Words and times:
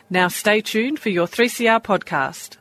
Now 0.10 0.28
stay 0.28 0.62
tuned 0.62 1.00
for 1.00 1.10
your 1.10 1.28
3CR 1.28 1.84
podcast. 1.84 2.58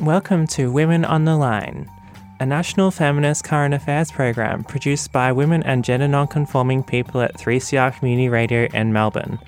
Welcome 0.00 0.46
to 0.48 0.70
Women 0.70 1.04
on 1.04 1.24
the 1.24 1.36
Line, 1.36 1.90
a 2.40 2.46
national 2.46 2.90
feminist 2.90 3.42
current 3.42 3.74
affairs 3.74 4.12
program 4.12 4.62
produced 4.62 5.10
by 5.10 5.32
women 5.32 5.62
and 5.64 5.84
gender 5.84 6.06
non-conforming 6.06 6.84
people 6.84 7.20
at 7.20 7.36
3CR 7.36 7.98
Community 7.98 8.28
Radio 8.28 8.68
in 8.72 8.92
Melbourne, 8.92 9.40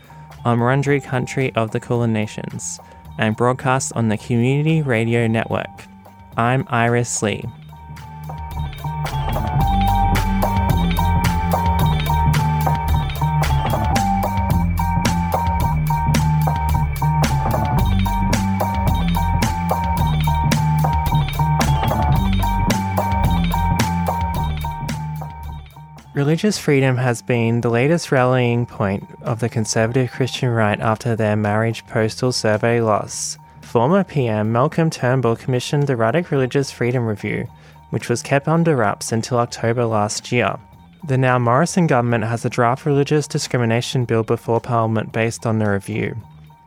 on 0.45 0.59
Wurundjeri 0.59 1.03
country 1.03 1.55
of 1.55 1.71
the 1.71 1.79
Kulin 1.79 2.13
Nations, 2.13 2.81
and 3.19 3.37
broadcast 3.37 3.93
on 3.95 4.09
the 4.09 4.19
Community 4.19 4.83
Radio 4.83 5.29
Network. 5.29 5.85
I'm 6.37 6.65
Iris 6.69 7.23
Lee. 7.23 7.45
Religious 26.31 26.59
freedom 26.59 26.97
has 26.97 27.23
been 27.23 27.61
the 27.61 27.69
latest 27.69 28.13
rallying 28.13 28.65
point 28.65 29.05
of 29.23 29.41
the 29.41 29.49
conservative 29.49 30.13
Christian 30.13 30.49
right 30.49 30.79
after 30.79 31.17
their 31.17 31.35
marriage 31.35 31.85
postal 31.89 32.31
survey 32.31 32.81
loss. 32.81 33.37
Former 33.63 34.05
PM 34.05 34.53
Malcolm 34.53 34.91
Turnbull 34.91 35.35
commissioned 35.35 35.89
the 35.89 35.97
Ruddock 35.97 36.31
Religious 36.31 36.71
Freedom 36.71 37.05
Review, 37.05 37.49
which 37.91 38.09
was 38.09 38.23
kept 38.23 38.47
under 38.47 38.77
wraps 38.77 39.11
until 39.11 39.39
October 39.39 39.85
last 39.85 40.31
year. 40.31 40.57
The 41.09 41.19
now 41.19 41.37
Morrison 41.41 41.89
government 41.89 42.23
has 42.23 42.45
a 42.45 42.49
draft 42.49 42.87
religious 42.87 43.27
discrimination 43.27 44.05
bill 44.05 44.23
before 44.23 44.61
Parliament 44.61 45.11
based 45.11 45.47
on 45.47 45.59
the 45.59 45.69
review. 45.69 46.17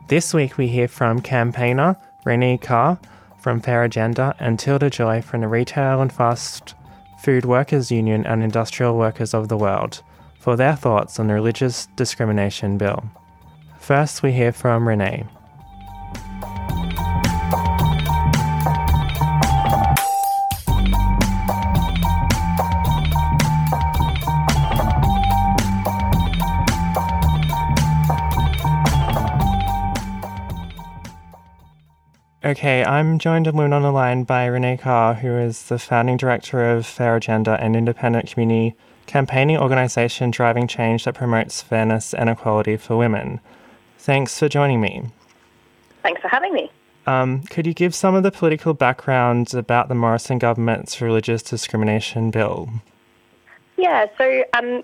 This 0.08 0.34
week 0.34 0.58
we 0.58 0.68
hear 0.68 0.88
from 0.88 1.22
campaigner 1.22 1.96
Renee 2.26 2.58
Carr 2.58 2.98
from 3.38 3.62
Fair 3.62 3.82
Agenda 3.82 4.36
and 4.38 4.58
Tilda 4.58 4.90
Joy 4.90 5.22
from 5.22 5.40
the 5.40 5.48
Retail 5.48 6.02
and 6.02 6.12
Fast 6.12 6.74
Food 7.24 7.46
Workers 7.46 7.90
Union 7.90 8.26
and 8.26 8.42
Industrial 8.42 8.94
Workers 8.94 9.32
of 9.32 9.48
the 9.48 9.56
World 9.56 10.02
for 10.38 10.56
their 10.56 10.76
thoughts 10.76 11.18
on 11.18 11.28
the 11.28 11.32
religious 11.32 11.86
discrimination 11.96 12.76
bill. 12.76 13.02
First, 13.80 14.22
we 14.22 14.32
hear 14.32 14.52
from 14.52 14.86
Renee. 14.86 15.24
Okay, 32.44 32.84
I'm 32.84 33.18
joined 33.18 33.46
in 33.46 33.56
Women 33.56 33.72
on 33.72 33.80
the 33.80 33.90
Line 33.90 34.24
by 34.24 34.44
Renee 34.44 34.76
Carr, 34.76 35.14
who 35.14 35.34
is 35.34 35.62
the 35.62 35.78
founding 35.78 36.18
director 36.18 36.62
of 36.62 36.84
Fair 36.84 37.16
Agenda, 37.16 37.58
an 37.58 37.74
independent 37.74 38.30
community 38.30 38.76
campaigning 39.06 39.56
organisation 39.56 40.30
driving 40.30 40.68
change 40.68 41.04
that 41.04 41.14
promotes 41.14 41.62
fairness 41.62 42.12
and 42.12 42.28
equality 42.28 42.76
for 42.76 42.98
women. 42.98 43.40
Thanks 43.96 44.38
for 44.38 44.50
joining 44.50 44.82
me. 44.82 45.04
Thanks 46.02 46.20
for 46.20 46.28
having 46.28 46.52
me. 46.52 46.70
Um, 47.06 47.44
could 47.44 47.66
you 47.66 47.72
give 47.72 47.94
some 47.94 48.14
of 48.14 48.22
the 48.22 48.30
political 48.30 48.74
background 48.74 49.54
about 49.54 49.88
the 49.88 49.94
Morrison 49.94 50.38
government's 50.38 51.00
religious 51.00 51.42
discrimination 51.42 52.30
bill? 52.30 52.68
Yeah, 53.78 54.04
so 54.18 54.44
um, 54.52 54.82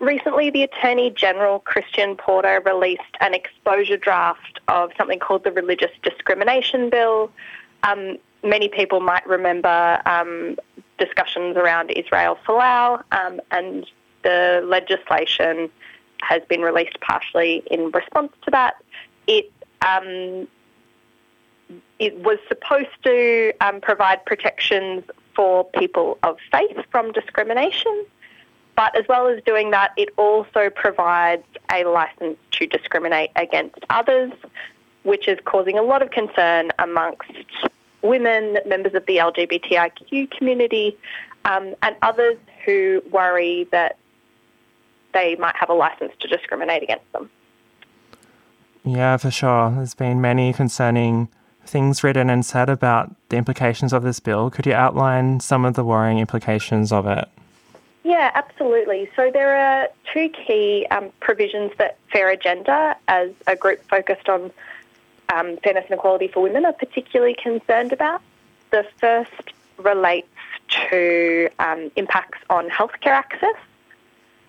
Recently, 0.00 0.50
the 0.50 0.62
Attorney 0.62 1.10
General, 1.10 1.58
Christian 1.58 2.14
Porter, 2.14 2.62
released 2.64 3.02
an 3.20 3.34
exposure 3.34 3.96
draft 3.96 4.47
of 4.68 4.90
something 4.96 5.18
called 5.18 5.44
the 5.44 5.52
Religious 5.52 5.90
Discrimination 6.02 6.90
Bill. 6.90 7.30
Um, 7.82 8.18
many 8.42 8.68
people 8.68 9.00
might 9.00 9.26
remember 9.26 10.00
um, 10.06 10.56
discussions 10.98 11.56
around 11.56 11.90
Israel 11.90 12.38
Folau, 12.46 13.02
um, 13.12 13.40
and 13.50 13.86
the 14.22 14.62
legislation 14.64 15.70
has 16.20 16.42
been 16.48 16.60
released 16.62 17.00
partially 17.00 17.62
in 17.70 17.90
response 17.90 18.32
to 18.44 18.50
that. 18.50 18.74
It 19.26 19.52
um, 19.82 20.48
it 21.98 22.16
was 22.20 22.38
supposed 22.48 22.88
to 23.04 23.52
um, 23.60 23.80
provide 23.80 24.24
protections 24.24 25.04
for 25.34 25.64
people 25.64 26.18
of 26.22 26.36
faith 26.50 26.76
from 26.90 27.12
discrimination. 27.12 28.06
But 28.78 28.96
as 28.96 29.04
well 29.08 29.26
as 29.26 29.42
doing 29.44 29.72
that, 29.72 29.90
it 29.96 30.10
also 30.16 30.70
provides 30.70 31.42
a 31.72 31.82
license 31.82 32.36
to 32.52 32.66
discriminate 32.68 33.32
against 33.34 33.80
others, 33.90 34.30
which 35.02 35.26
is 35.26 35.36
causing 35.44 35.76
a 35.76 35.82
lot 35.82 36.00
of 36.00 36.12
concern 36.12 36.70
amongst 36.78 37.32
women, 38.02 38.58
members 38.66 38.94
of 38.94 39.04
the 39.06 39.16
LGBTIQ 39.16 40.30
community, 40.30 40.96
um, 41.44 41.74
and 41.82 41.96
others 42.02 42.36
who 42.64 43.02
worry 43.10 43.66
that 43.72 43.98
they 45.12 45.34
might 45.40 45.56
have 45.56 45.70
a 45.70 45.74
license 45.74 46.12
to 46.20 46.28
discriminate 46.28 46.84
against 46.84 47.12
them. 47.12 47.28
Yeah, 48.84 49.16
for 49.16 49.32
sure. 49.32 49.72
There's 49.72 49.94
been 49.94 50.20
many 50.20 50.52
concerning 50.52 51.30
things 51.66 52.04
written 52.04 52.30
and 52.30 52.46
said 52.46 52.70
about 52.70 53.12
the 53.28 53.38
implications 53.38 53.92
of 53.92 54.04
this 54.04 54.20
bill. 54.20 54.50
Could 54.50 54.66
you 54.66 54.74
outline 54.74 55.40
some 55.40 55.64
of 55.64 55.74
the 55.74 55.82
worrying 55.82 56.20
implications 56.20 56.92
of 56.92 57.08
it? 57.08 57.28
Yeah, 58.08 58.30
absolutely. 58.34 59.10
So 59.16 59.30
there 59.30 59.54
are 59.54 59.88
two 60.14 60.30
key 60.30 60.86
um, 60.90 61.10
provisions 61.20 61.72
that 61.76 61.98
Fair 62.10 62.30
Agenda, 62.30 62.96
as 63.06 63.32
a 63.46 63.54
group 63.54 63.86
focused 63.86 64.30
on 64.30 64.50
um, 65.30 65.58
fairness 65.58 65.84
and 65.90 65.98
equality 65.98 66.28
for 66.28 66.42
women, 66.42 66.64
are 66.64 66.72
particularly 66.72 67.34
concerned 67.34 67.92
about. 67.92 68.22
The 68.70 68.86
first 68.96 69.52
relates 69.76 70.26
to 70.88 71.50
um, 71.58 71.90
impacts 71.96 72.38
on 72.48 72.70
healthcare 72.70 73.08
access. 73.08 73.56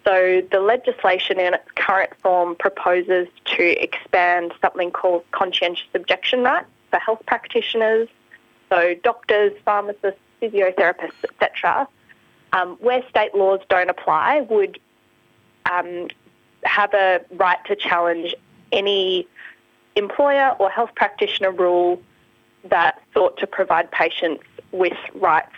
So 0.05 0.41
the 0.49 0.61
legislation 0.61 1.37
in 1.37 1.53
its 1.53 1.69
current 1.75 2.11
form 2.21 2.55
proposes 2.55 3.27
to 3.57 3.83
expand 3.83 4.53
something 4.61 4.89
called 4.89 5.25
conscientious 5.31 5.89
objection 5.93 6.43
rights 6.43 6.69
for 6.91 6.99
health 6.99 7.23
practitioners, 7.27 8.07
so 8.69 8.95
doctors, 9.03 9.51
pharmacists, 9.65 10.21
physiotherapists, 10.41 11.25
etc 11.25 11.89
um, 12.53 12.77
where 12.79 13.03
state 13.09 13.35
laws 13.35 13.59
don't 13.69 13.89
apply, 13.89 14.41
would 14.49 14.79
um, 15.71 16.07
have 16.63 16.93
a 16.93 17.21
right 17.31 17.63
to 17.65 17.75
challenge 17.75 18.35
any 18.71 19.27
employer 19.95 20.55
or 20.59 20.69
health 20.69 20.91
practitioner 20.95 21.51
rule 21.51 22.01
that 22.63 23.01
sought 23.13 23.37
to 23.37 23.47
provide 23.47 23.89
patients 23.91 24.43
with 24.71 24.97
rights 25.15 25.55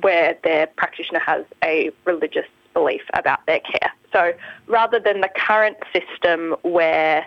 where 0.00 0.36
their 0.44 0.66
practitioner 0.66 1.18
has 1.18 1.44
a 1.64 1.90
religious 2.04 2.46
belief 2.74 3.02
about 3.14 3.44
their 3.46 3.60
care. 3.60 3.92
So 4.12 4.32
rather 4.66 5.00
than 5.00 5.20
the 5.20 5.30
current 5.34 5.76
system 5.92 6.54
where 6.62 7.26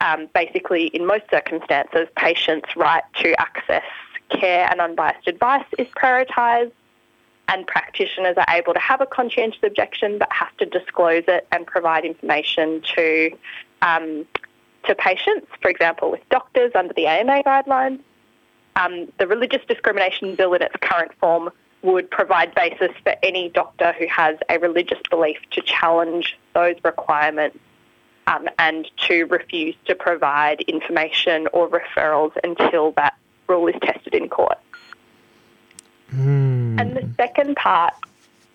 um, 0.00 0.28
basically 0.34 0.88
in 0.88 1.06
most 1.06 1.24
circumstances 1.30 2.08
patients' 2.16 2.76
right 2.76 3.04
to 3.22 3.40
access 3.40 3.84
care 4.28 4.68
and 4.70 4.80
unbiased 4.80 5.26
advice 5.26 5.64
is 5.78 5.86
prioritised, 5.88 6.72
and 7.48 7.66
practitioners 7.66 8.36
are 8.36 8.54
able 8.54 8.72
to 8.72 8.80
have 8.80 9.00
a 9.00 9.06
conscientious 9.06 9.62
objection 9.62 10.18
but 10.18 10.32
have 10.32 10.56
to 10.56 10.66
disclose 10.66 11.24
it 11.28 11.46
and 11.52 11.66
provide 11.66 12.04
information 12.04 12.82
to 12.94 13.30
um, 13.82 14.26
to 14.86 14.94
patients, 14.94 15.46
for 15.62 15.70
example, 15.70 16.10
with 16.10 16.20
doctors 16.30 16.72
under 16.74 16.92
the 16.92 17.06
AMA 17.06 17.42
guidelines. 17.42 18.00
Um, 18.76 19.10
the 19.18 19.26
religious 19.26 19.62
discrimination 19.66 20.34
bill 20.34 20.52
in 20.54 20.62
its 20.62 20.74
current 20.80 21.12
form 21.20 21.50
would 21.82 22.10
provide 22.10 22.54
basis 22.54 22.90
for 23.02 23.14
any 23.22 23.50
doctor 23.50 23.92
who 23.98 24.06
has 24.08 24.36
a 24.48 24.58
religious 24.58 24.98
belief 25.10 25.38
to 25.52 25.60
challenge 25.62 26.38
those 26.54 26.76
requirements 26.82 27.58
um, 28.26 28.48
and 28.58 28.90
to 29.06 29.24
refuse 29.24 29.74
to 29.84 29.94
provide 29.94 30.60
information 30.62 31.46
or 31.52 31.68
referrals 31.68 32.32
until 32.42 32.92
that 32.92 33.14
rule 33.48 33.66
is 33.68 33.74
tested 33.82 34.14
in 34.14 34.28
court. 34.28 34.58
Mm. 36.12 36.53
And 36.78 36.96
the 36.96 37.08
second 37.16 37.56
part 37.56 37.94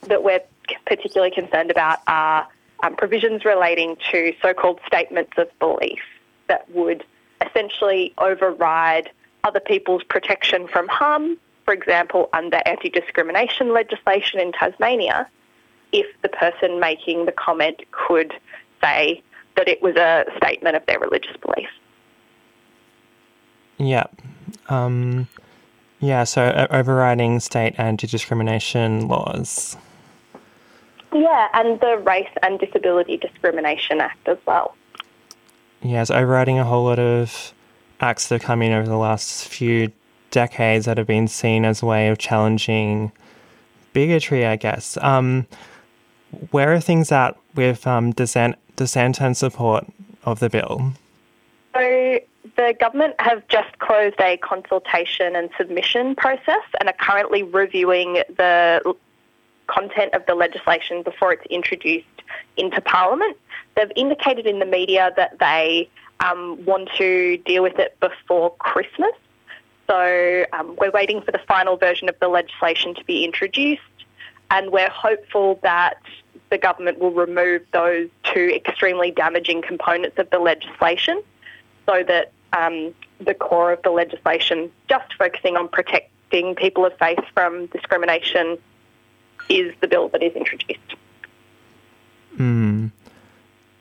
that 0.01 0.23
we're 0.23 0.41
particularly 0.85 1.31
concerned 1.31 1.71
about 1.71 1.99
are 2.07 2.47
um, 2.83 2.95
provisions 2.95 3.45
relating 3.45 3.97
to 4.11 4.33
so 4.41 4.53
called 4.53 4.79
statements 4.87 5.33
of 5.37 5.47
belief 5.59 6.01
that 6.47 6.69
would 6.71 7.03
essentially 7.45 8.13
override 8.17 9.09
other 9.43 9.59
people's 9.59 10.03
protection 10.03 10.67
from 10.67 10.87
harm, 10.87 11.37
for 11.65 11.73
example, 11.73 12.29
under 12.33 12.61
anti 12.65 12.89
discrimination 12.89 13.73
legislation 13.73 14.39
in 14.39 14.51
Tasmania, 14.51 15.27
if 15.91 16.07
the 16.21 16.29
person 16.29 16.79
making 16.79 17.25
the 17.25 17.31
comment 17.31 17.81
could 17.91 18.33
say 18.81 19.21
that 19.55 19.67
it 19.67 19.81
was 19.81 19.95
a 19.95 20.25
statement 20.37 20.75
of 20.75 20.85
their 20.85 20.99
religious 20.99 21.35
belief. 21.37 21.69
Yeah. 23.77 24.05
Um, 24.67 25.27
yeah, 25.99 26.23
so 26.23 26.43
uh, 26.43 26.67
overriding 26.71 27.39
state 27.39 27.75
anti 27.77 28.07
discrimination 28.07 29.07
laws. 29.07 29.77
Yeah, 31.13 31.47
and 31.53 31.79
the 31.79 31.97
Race 31.97 32.29
and 32.43 32.59
Disability 32.59 33.17
Discrimination 33.17 33.99
Act 33.99 34.27
as 34.27 34.37
well. 34.45 34.75
Yeah, 35.81 36.01
it's 36.01 36.11
overriding 36.11 36.59
a 36.59 36.63
whole 36.63 36.85
lot 36.85 36.99
of 36.99 37.53
acts 37.99 38.29
that 38.29 38.35
have 38.35 38.41
come 38.43 38.61
in 38.61 38.71
over 38.71 38.87
the 38.87 38.97
last 38.97 39.47
few 39.47 39.91
decades 40.31 40.85
that 40.85 40.97
have 40.97 41.07
been 41.07 41.27
seen 41.27 41.65
as 41.65 41.81
a 41.81 41.85
way 41.85 42.07
of 42.09 42.17
challenging 42.17 43.11
bigotry, 43.93 44.45
I 44.45 44.55
guess. 44.55 44.97
Um, 45.01 45.47
where 46.51 46.73
are 46.73 46.79
things 46.79 47.11
at 47.11 47.37
with 47.55 47.87
um, 47.87 48.11
dissent, 48.11 48.55
dissent 48.75 49.19
and 49.19 49.35
support 49.35 49.85
of 50.23 50.39
the 50.39 50.49
bill? 50.49 50.93
So 51.73 52.19
the 52.59 52.75
government 52.77 53.15
have 53.19 53.47
just 53.47 53.79
closed 53.79 54.19
a 54.19 54.35
consultation 54.35 55.33
and 55.33 55.49
submission 55.57 56.13
process 56.13 56.65
and 56.77 56.89
are 56.89 56.95
currently 56.99 57.41
reviewing 57.41 58.15
the 58.35 58.95
content 59.67 60.13
of 60.13 60.25
the 60.25 60.35
legislation 60.35 61.01
before 61.01 61.31
it's 61.31 61.45
introduced 61.49 62.05
into 62.57 62.81
Parliament. 62.81 63.37
They've 63.77 63.91
indicated 63.95 64.45
in 64.45 64.59
the 64.59 64.65
media 64.65 65.13
that 65.15 65.39
they 65.39 65.89
um, 66.19 66.59
want 66.65 66.89
to 66.97 67.37
deal 67.37 67.63
with 67.63 67.79
it 67.79 67.97
before 68.01 68.53
Christmas. 68.55 69.13
So 69.87 70.45
um, 70.51 70.75
we're 70.81 70.91
waiting 70.91 71.21
for 71.21 71.31
the 71.31 71.39
final 71.47 71.77
version 71.77 72.09
of 72.09 72.19
the 72.19 72.27
legislation 72.27 72.93
to 72.95 73.05
be 73.05 73.23
introduced, 73.23 73.81
and 74.51 74.69
we're 74.69 74.89
hopeful 74.89 75.61
that 75.63 76.01
the 76.49 76.57
government 76.57 76.99
will 76.99 77.11
remove 77.11 77.61
those 77.71 78.09
two 78.23 78.51
extremely 78.53 79.11
damaging 79.11 79.61
components 79.61 80.19
of 80.19 80.29
the 80.29 80.39
legislation 80.39 81.23
so 81.85 82.03
that 82.03 82.33
um, 82.53 82.93
the 83.19 83.33
core 83.33 83.71
of 83.73 83.81
the 83.83 83.91
legislation, 83.91 84.71
just 84.87 85.13
focusing 85.15 85.57
on 85.57 85.67
protecting 85.67 86.55
people 86.55 86.85
of 86.85 86.97
faith 86.97 87.23
from 87.33 87.67
discrimination, 87.67 88.57
is 89.49 89.73
the 89.81 89.87
bill 89.87 90.09
that 90.09 90.21
is 90.21 90.33
introduced. 90.35 90.95
Mm. 92.37 92.91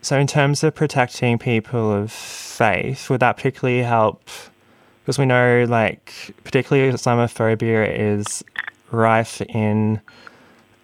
So, 0.01 0.19
in 0.19 0.27
terms 0.27 0.65
of 0.65 0.75
protecting 0.75 1.39
people 1.39 1.93
of 1.93 2.11
faith, 2.11 3.11
would 3.11 3.21
that 3.21 3.37
particularly 3.37 3.83
help? 3.83 4.23
Because 5.03 5.19
we 5.19 5.27
know, 5.27 5.67
like, 5.69 6.35
particularly 6.45 6.93
Islamophobia 6.93 7.99
is 7.99 8.45
rife 8.91 9.41
in 9.43 10.01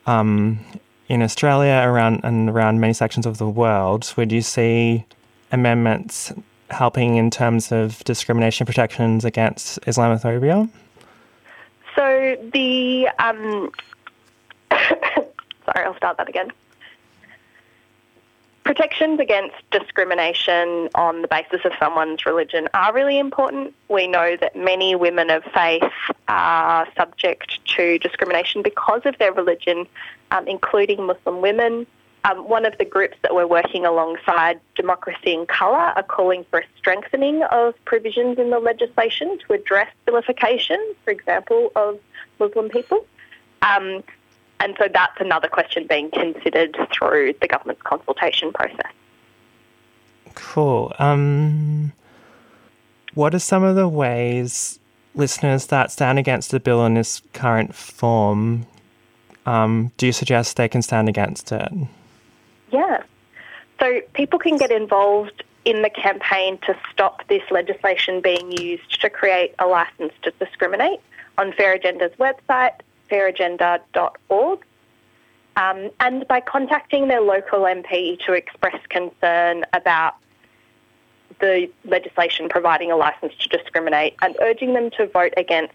um, 0.07 0.61
in 1.09 1.23
Australia 1.23 1.83
around 1.85 2.21
and 2.25 2.51
around 2.51 2.81
many 2.81 2.93
sections 2.93 3.27
of 3.27 3.39
the 3.39 3.49
world. 3.49 4.13
Would 4.17 4.33
you 4.33 4.43
see 4.43 5.07
amendments 5.53 6.33
helping 6.75 7.17
in 7.17 7.31
terms 7.31 7.73
of 7.73 8.05
discrimination 8.05 8.67
protections 8.67 9.25
against 9.25 9.81
Islamophobia? 9.83 10.69
So 11.95 12.37
the 12.53 13.09
um, 13.19 13.71
sorry, 14.71 15.87
I'll 15.87 15.97
start 15.97 16.17
that 16.19 16.29
again. 16.29 16.51
Protections 18.65 19.21
against 19.21 19.57
discrimination 19.71 20.89
on 20.95 21.21
the 21.21 21.29
basis 21.29 21.61
of 21.67 21.73
someone's 21.79 22.25
religion 22.25 22.67
are 22.73 22.95
really 22.95 23.19
important. 23.19 23.75
We 23.89 24.07
know 24.07 24.37
that 24.41 24.57
many 24.57 24.95
women 24.95 25.29
of 25.29 25.45
faith 25.45 25.83
are 26.29 26.89
subject 26.97 27.59
to 27.77 27.99
discrimination 27.99 28.63
because 28.63 29.03
of 29.05 29.19
their 29.19 29.33
religion, 29.35 29.87
um, 30.31 30.49
including 30.49 31.05
Muslim 31.05 31.43
women. 31.43 31.87
Um, 32.25 32.49
one 32.49 32.65
of 32.65 32.77
the 32.79 32.85
groups 32.85 33.17
that 33.23 33.35
we're 33.35 33.47
working 33.47 33.85
alongside, 33.85 34.59
Democracy 34.75 35.35
in 35.35 35.47
Colour, 35.47 35.93
are 35.97 36.03
calling 36.03 36.45
for 36.51 36.61
a 36.61 36.65
strengthening 36.79 37.43
of 37.45 37.75
provisions 37.85 38.39
in 38.39 38.51
the 38.51 38.59
legislation 38.59 39.39
to 39.47 39.53
address 39.53 39.89
vilification, 40.07 40.79
for 41.05 41.11
example, 41.11 41.71
of 41.77 41.99
Muslim 42.39 42.71
people. 42.71 43.07
Um, 43.63 44.03
and 44.61 44.75
so 44.79 44.89
that's 44.93 45.21
another 45.21 45.49
question 45.49 45.87
being 45.87 46.11
considered 46.11 46.77
through 46.93 47.35
the 47.41 47.49
government's 47.49 47.83
consultation 47.83 48.53
process. 48.53 48.93
Cool. 50.35 50.95
Um, 50.99 51.93
what 53.13 53.35
are 53.35 53.39
some 53.39 53.63
of 53.63 53.77
the 53.77 53.89
ways 53.89 54.79
listeners 55.15 55.67
that 55.67 55.93
stand 55.93 56.19
against 56.19 56.51
the 56.51 56.59
bill 56.59 56.85
in 56.87 56.97
its 56.97 57.23
current 57.33 57.75
form 57.75 58.67
um, 59.47 59.93
do 59.97 60.07
you 60.07 60.13
suggest 60.13 60.57
they 60.57 60.69
can 60.69 60.83
stand 60.83 61.09
against 61.09 61.53
it? 61.53 61.73
Yeah. 62.75 63.03
So 63.81 64.01
people 64.15 64.39
can 64.39 64.57
get 64.57 64.71
involved 64.71 65.45
in 65.65 65.83
the 65.83 65.91
campaign 65.91 66.59
to 66.67 66.77
stop 66.91 67.27
this 67.29 67.43
legislation 67.51 68.21
being 68.21 68.53
used 68.53 69.01
to 69.01 69.09
create 69.09 69.55
a 69.59 69.67
licence 69.67 70.13
to 70.23 70.33
discriminate 70.33 71.01
on 71.39 71.53
Fair 71.53 71.75
Agenda's 71.75 72.13
website, 72.19 72.81
fairagenda.org, 73.11 74.65
um, 75.57 75.91
and 76.01 76.27
by 76.27 76.41
contacting 76.41 77.09
their 77.09 77.21
local 77.21 77.61
MP 77.61 78.19
to 78.27 78.33
express 78.33 78.79
concern 78.89 79.65
about 79.73 80.17
the 81.41 81.71
legislation 81.85 82.49
providing 82.49 82.91
a 82.91 82.97
licence 82.97 83.35
to 83.41 83.49
discriminate 83.49 84.15
and 84.23 84.37
urging 84.41 84.75
them 84.75 84.91
to 84.91 85.07
vote 85.07 85.35
against 85.37 85.75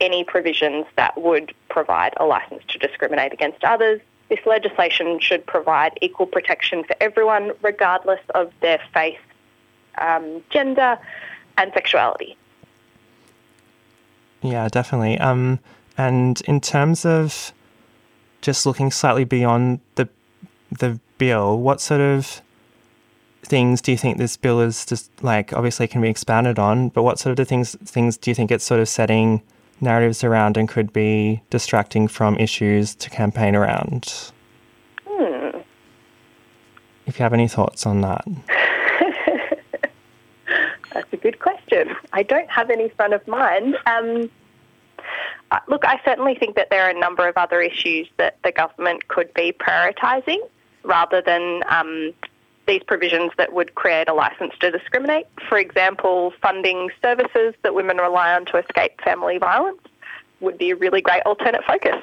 any 0.00 0.24
provisions 0.24 0.86
that 0.96 1.20
would 1.20 1.52
provide 1.68 2.14
a 2.16 2.24
licence 2.24 2.62
to 2.68 2.78
discriminate 2.78 3.32
against 3.32 3.62
others. 3.64 4.00
This 4.30 4.38
legislation 4.46 5.18
should 5.20 5.44
provide 5.44 5.98
equal 6.00 6.26
protection 6.26 6.84
for 6.84 6.96
everyone, 7.00 7.52
regardless 7.62 8.20
of 8.34 8.52
their 8.60 8.80
faith, 8.94 9.18
um, 9.98 10.42
gender, 10.50 10.98
and 11.58 11.72
sexuality. 11.74 12.36
Yeah, 14.40 14.68
definitely. 14.68 15.18
Um, 15.18 15.58
and 15.98 16.40
in 16.42 16.60
terms 16.60 17.04
of 17.04 17.52
just 18.40 18.64
looking 18.64 18.90
slightly 18.90 19.24
beyond 19.24 19.80
the 19.96 20.08
the 20.70 21.00
bill, 21.18 21.58
what 21.58 21.80
sort 21.80 22.00
of 22.00 22.40
things 23.42 23.80
do 23.80 23.90
you 23.90 23.98
think 23.98 24.16
this 24.16 24.36
bill 24.36 24.60
is 24.60 24.86
just 24.86 25.10
like 25.22 25.52
obviously 25.52 25.88
can 25.88 26.00
be 26.00 26.08
expanded 26.08 26.58
on, 26.58 26.88
but 26.88 27.02
what 27.02 27.18
sort 27.18 27.32
of 27.32 27.36
the 27.36 27.44
things 27.44 27.76
things 27.84 28.16
do 28.16 28.30
you 28.30 28.34
think 28.34 28.50
it's 28.50 28.64
sort 28.64 28.80
of 28.80 28.88
setting 28.88 29.42
narratives 29.80 30.22
around 30.24 30.56
and 30.56 30.68
could 30.68 30.92
be 30.92 31.42
distracting 31.50 32.08
from 32.08 32.36
issues 32.36 32.94
to 32.96 33.10
campaign 33.10 33.54
around? 33.54 34.32
Hmm. 35.06 35.58
If 37.06 37.18
you 37.18 37.22
have 37.22 37.32
any 37.32 37.48
thoughts 37.48 37.86
on 37.86 38.00
that. 38.02 38.24
That's 40.92 41.12
a 41.12 41.16
good 41.16 41.38
question. 41.38 41.94
I 42.12 42.22
don't 42.22 42.50
have 42.50 42.70
any 42.70 42.88
front 42.90 43.14
of 43.14 43.26
mind. 43.26 43.76
Um, 43.86 44.30
uh, 45.50 45.58
look, 45.68 45.84
I 45.84 46.00
certainly 46.04 46.34
think 46.34 46.56
that 46.56 46.70
there 46.70 46.84
are 46.84 46.90
a 46.90 46.98
number 46.98 47.26
of 47.26 47.36
other 47.36 47.60
issues 47.60 48.08
that 48.18 48.38
the 48.44 48.52
government 48.52 49.08
could 49.08 49.32
be 49.34 49.52
prioritising 49.52 50.38
rather 50.84 51.20
than 51.20 51.62
um, 51.68 52.12
these 52.70 52.82
provisions 52.86 53.32
that 53.36 53.52
would 53.52 53.74
create 53.74 54.08
a 54.08 54.14
licence 54.14 54.54
to 54.60 54.70
discriminate. 54.70 55.26
For 55.48 55.58
example, 55.58 56.32
funding 56.40 56.88
services 57.02 57.52
that 57.64 57.74
women 57.74 57.96
rely 57.96 58.32
on 58.32 58.44
to 58.46 58.58
escape 58.58 58.92
family 59.02 59.38
violence 59.38 59.80
would 60.40 60.56
be 60.56 60.70
a 60.70 60.76
really 60.76 61.02
great 61.02 61.22
alternate 61.26 61.64
focus. 61.66 62.00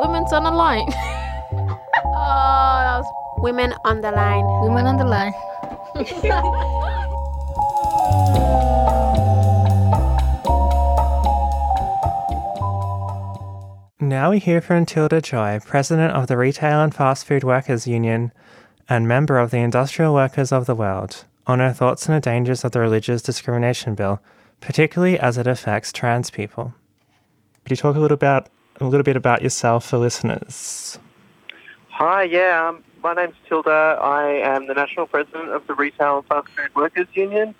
Women's 0.00 0.32
on 0.32 0.42
the 0.42 0.50
line. 0.50 0.88
oh, 0.92 2.78
that 2.82 2.98
was 2.98 3.06
Women 3.38 3.72
on 3.84 4.00
the 4.00 4.10
line. 4.10 4.44
women 4.62 4.86
on 4.86 4.96
the 4.96 5.04
line. 5.04 5.32
Now 14.00 14.30
we 14.30 14.38
hear 14.38 14.60
from 14.60 14.86
Tilda 14.86 15.20
Joy, 15.20 15.58
President 15.66 16.12
of 16.12 16.28
the 16.28 16.36
Retail 16.36 16.80
and 16.82 16.94
Fast 16.94 17.26
Food 17.26 17.42
Workers 17.42 17.88
Union 17.88 18.30
and 18.88 19.08
member 19.08 19.40
of 19.40 19.50
the 19.50 19.58
Industrial 19.58 20.14
Workers 20.14 20.52
of 20.52 20.66
the 20.66 20.74
World, 20.76 21.24
on 21.48 21.58
her 21.58 21.72
thoughts 21.72 22.08
on 22.08 22.14
the 22.14 22.20
dangers 22.20 22.64
of 22.64 22.70
the 22.70 22.78
Religious 22.78 23.22
Discrimination 23.22 23.96
Bill, 23.96 24.22
particularly 24.60 25.18
as 25.18 25.36
it 25.36 25.48
affects 25.48 25.92
trans 25.92 26.30
people. 26.30 26.74
Could 27.64 27.72
you 27.72 27.76
talk 27.76 27.96
a 27.96 27.98
little 27.98 28.14
about 28.14 28.48
a 28.80 28.84
little 28.84 29.02
bit 29.02 29.16
about 29.16 29.42
yourself 29.42 29.84
for 29.88 29.98
listeners? 29.98 31.00
Hi, 31.88 32.22
yeah, 32.22 32.68
um, 32.68 32.84
my 33.02 33.14
name's 33.14 33.34
Tilda. 33.48 33.98
I 34.00 34.28
am 34.44 34.68
the 34.68 34.74
national 34.74 35.08
president 35.08 35.48
of 35.48 35.66
the 35.66 35.74
Retail 35.74 36.18
and 36.18 36.26
Fast 36.28 36.46
Food 36.50 36.72
Workers 36.76 37.08
Union. 37.14 37.52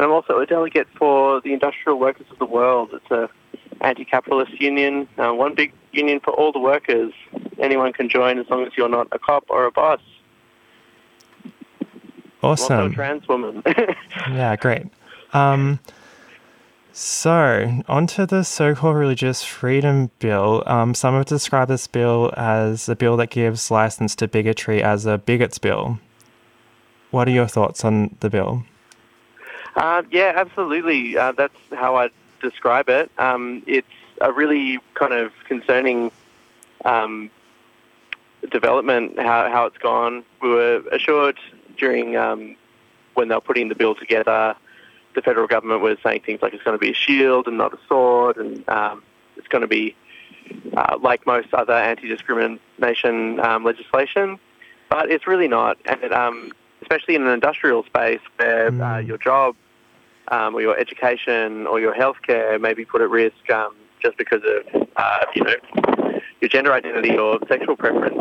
I'm 0.00 0.10
also 0.10 0.40
a 0.40 0.46
delegate 0.46 0.88
for 0.98 1.40
the 1.42 1.52
Industrial 1.52 1.96
Workers 1.96 2.26
of 2.32 2.40
the 2.40 2.44
World. 2.44 2.90
It's 2.92 3.10
a 3.12 3.30
anti-capitalist 3.80 4.60
union, 4.60 5.08
uh, 5.18 5.32
one 5.32 5.54
big 5.54 5.72
union 5.92 6.20
for 6.20 6.32
all 6.32 6.52
the 6.52 6.58
workers. 6.58 7.12
Anyone 7.58 7.92
can 7.92 8.08
join 8.08 8.38
as 8.38 8.48
long 8.50 8.66
as 8.66 8.72
you're 8.76 8.88
not 8.88 9.08
a 9.12 9.18
cop 9.18 9.44
or 9.48 9.64
a 9.66 9.70
boss. 9.72 10.00
I'm 11.44 12.50
also 12.50 12.64
a 12.74 12.76
Awesome. 12.78 12.92
trans 12.94 13.28
woman. 13.28 13.62
Yeah, 14.30 14.56
great. 14.56 14.86
Um, 15.32 15.80
so, 16.92 17.82
onto 17.88 18.24
the 18.24 18.42
so 18.42 18.74
called 18.74 18.96
Religious 18.96 19.44
Freedom 19.44 20.10
Bill. 20.18 20.62
Um, 20.66 20.94
some 20.94 21.14
have 21.14 21.26
described 21.26 21.70
this 21.70 21.86
bill 21.86 22.32
as 22.36 22.88
a 22.88 22.96
bill 22.96 23.16
that 23.18 23.30
gives 23.30 23.70
license 23.70 24.14
to 24.16 24.28
bigotry 24.28 24.82
as 24.82 25.04
a 25.04 25.18
bigot's 25.18 25.58
bill. 25.58 25.98
What 27.10 27.28
are 27.28 27.32
your 27.32 27.46
thoughts 27.48 27.84
on 27.84 28.16
the 28.20 28.30
bill? 28.30 28.64
Uh, 29.74 30.02
yeah, 30.10 30.32
absolutely. 30.36 31.18
Uh, 31.18 31.32
that's 31.32 31.56
how 31.72 31.96
I 31.96 32.08
describe 32.40 32.88
it. 32.88 33.10
Um, 33.18 33.62
it's 33.66 33.86
a 34.20 34.32
really 34.32 34.78
kind 34.94 35.12
of 35.12 35.32
concerning 35.46 36.10
um, 36.84 37.30
development, 38.50 39.18
how, 39.18 39.50
how 39.50 39.66
it's 39.66 39.78
gone. 39.78 40.24
We 40.42 40.48
were 40.48 40.82
assured 40.92 41.38
during 41.76 42.16
um, 42.16 42.56
when 43.14 43.28
they 43.28 43.34
were 43.34 43.40
putting 43.40 43.68
the 43.68 43.74
bill 43.74 43.94
together, 43.94 44.54
the 45.14 45.22
federal 45.22 45.46
government 45.46 45.80
was 45.80 45.98
saying 46.02 46.20
things 46.20 46.42
like 46.42 46.52
it's 46.54 46.62
going 46.62 46.74
to 46.74 46.80
be 46.80 46.90
a 46.90 46.94
shield 46.94 47.46
and 47.48 47.56
not 47.58 47.72
a 47.72 47.78
sword, 47.88 48.36
and 48.36 48.68
um, 48.68 49.02
it's 49.36 49.48
going 49.48 49.62
to 49.62 49.68
be 49.68 49.94
uh, 50.76 50.98
like 51.00 51.26
most 51.26 51.52
other 51.54 51.72
anti-discrimination 51.72 53.40
um, 53.40 53.64
legislation, 53.64 54.38
but 54.88 55.10
it's 55.10 55.26
really 55.26 55.48
not. 55.48 55.78
And 55.86 56.02
it, 56.02 56.12
um, 56.12 56.52
especially 56.82 57.14
in 57.14 57.22
an 57.22 57.32
industrial 57.32 57.84
space 57.84 58.20
where 58.36 58.68
uh, 58.68 58.70
Mm. 58.70 59.06
your 59.06 59.18
job 59.18 59.56
um, 60.28 60.54
or 60.54 60.60
your 60.60 60.78
education 60.78 61.66
or 61.66 61.80
your 61.80 61.94
healthcare 61.94 62.60
may 62.60 62.74
be 62.74 62.84
put 62.84 63.00
at 63.00 63.10
risk 63.10 63.50
um, 63.50 63.74
just 64.02 64.16
because 64.16 64.42
of 64.44 64.88
uh, 64.96 65.26
you 65.34 65.42
know 65.42 65.54
your 66.40 66.48
gender 66.48 66.72
identity 66.72 67.16
or 67.16 67.38
sexual 67.48 67.76
preference. 67.76 68.18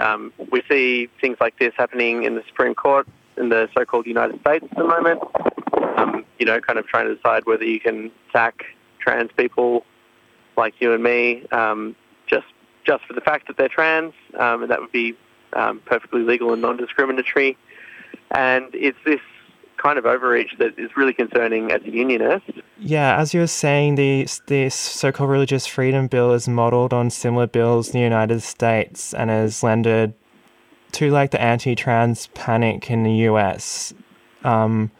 Um, 0.00 0.32
we 0.50 0.62
see 0.70 1.08
things 1.20 1.36
like 1.40 1.58
this 1.58 1.72
happening 1.76 2.24
in 2.24 2.34
the 2.34 2.42
Supreme 2.46 2.74
Court 2.74 3.06
in 3.36 3.48
the 3.48 3.68
so-called 3.76 4.06
United 4.06 4.40
States 4.40 4.64
at 4.70 4.76
the 4.76 4.84
moment. 4.84 5.20
Um, 5.96 6.24
you 6.38 6.46
know, 6.46 6.60
kind 6.60 6.78
of 6.78 6.86
trying 6.86 7.08
to 7.08 7.16
decide 7.16 7.46
whether 7.46 7.64
you 7.64 7.80
can 7.80 8.10
sack 8.32 8.64
trans 9.00 9.30
people 9.36 9.84
like 10.56 10.74
you 10.80 10.92
and 10.92 11.02
me 11.02 11.46
um, 11.50 11.94
just 12.26 12.46
just 12.84 13.04
for 13.04 13.12
the 13.12 13.20
fact 13.20 13.48
that 13.48 13.56
they're 13.56 13.68
trans, 13.68 14.14
um, 14.38 14.62
and 14.62 14.70
that 14.70 14.80
would 14.80 14.92
be 14.92 15.16
perfectly 15.84 16.22
legal 16.22 16.52
and 16.52 16.62
non-discriminatory. 16.62 17.56
And 18.30 18.66
it's 18.74 18.98
this 19.04 19.20
kind 19.78 19.98
of 19.98 20.06
overreach 20.06 20.54
that 20.58 20.78
is 20.78 20.90
really 20.96 21.14
concerning 21.14 21.70
as 21.70 21.82
a 21.82 21.90
unionist. 21.90 22.44
Yeah, 22.78 23.16
as 23.16 23.32
you 23.32 23.40
were 23.40 23.46
saying, 23.46 23.94
the 23.94 24.28
this 24.46 24.74
so-called 24.74 25.30
religious 25.30 25.66
freedom 25.66 26.06
bill 26.06 26.32
is 26.32 26.48
modelled 26.48 26.92
on 26.92 27.10
similar 27.10 27.46
bills 27.46 27.88
in 27.88 27.92
the 27.92 28.04
United 28.04 28.42
States 28.42 29.14
and 29.14 29.30
is 29.30 29.62
lended 29.62 30.14
to 30.92 31.10
like 31.10 31.30
the 31.30 31.40
anti-trans 31.40 32.28
panic 32.28 32.90
in 32.90 33.02
the 33.02 33.12
US. 33.28 33.94
Um, 34.44 34.90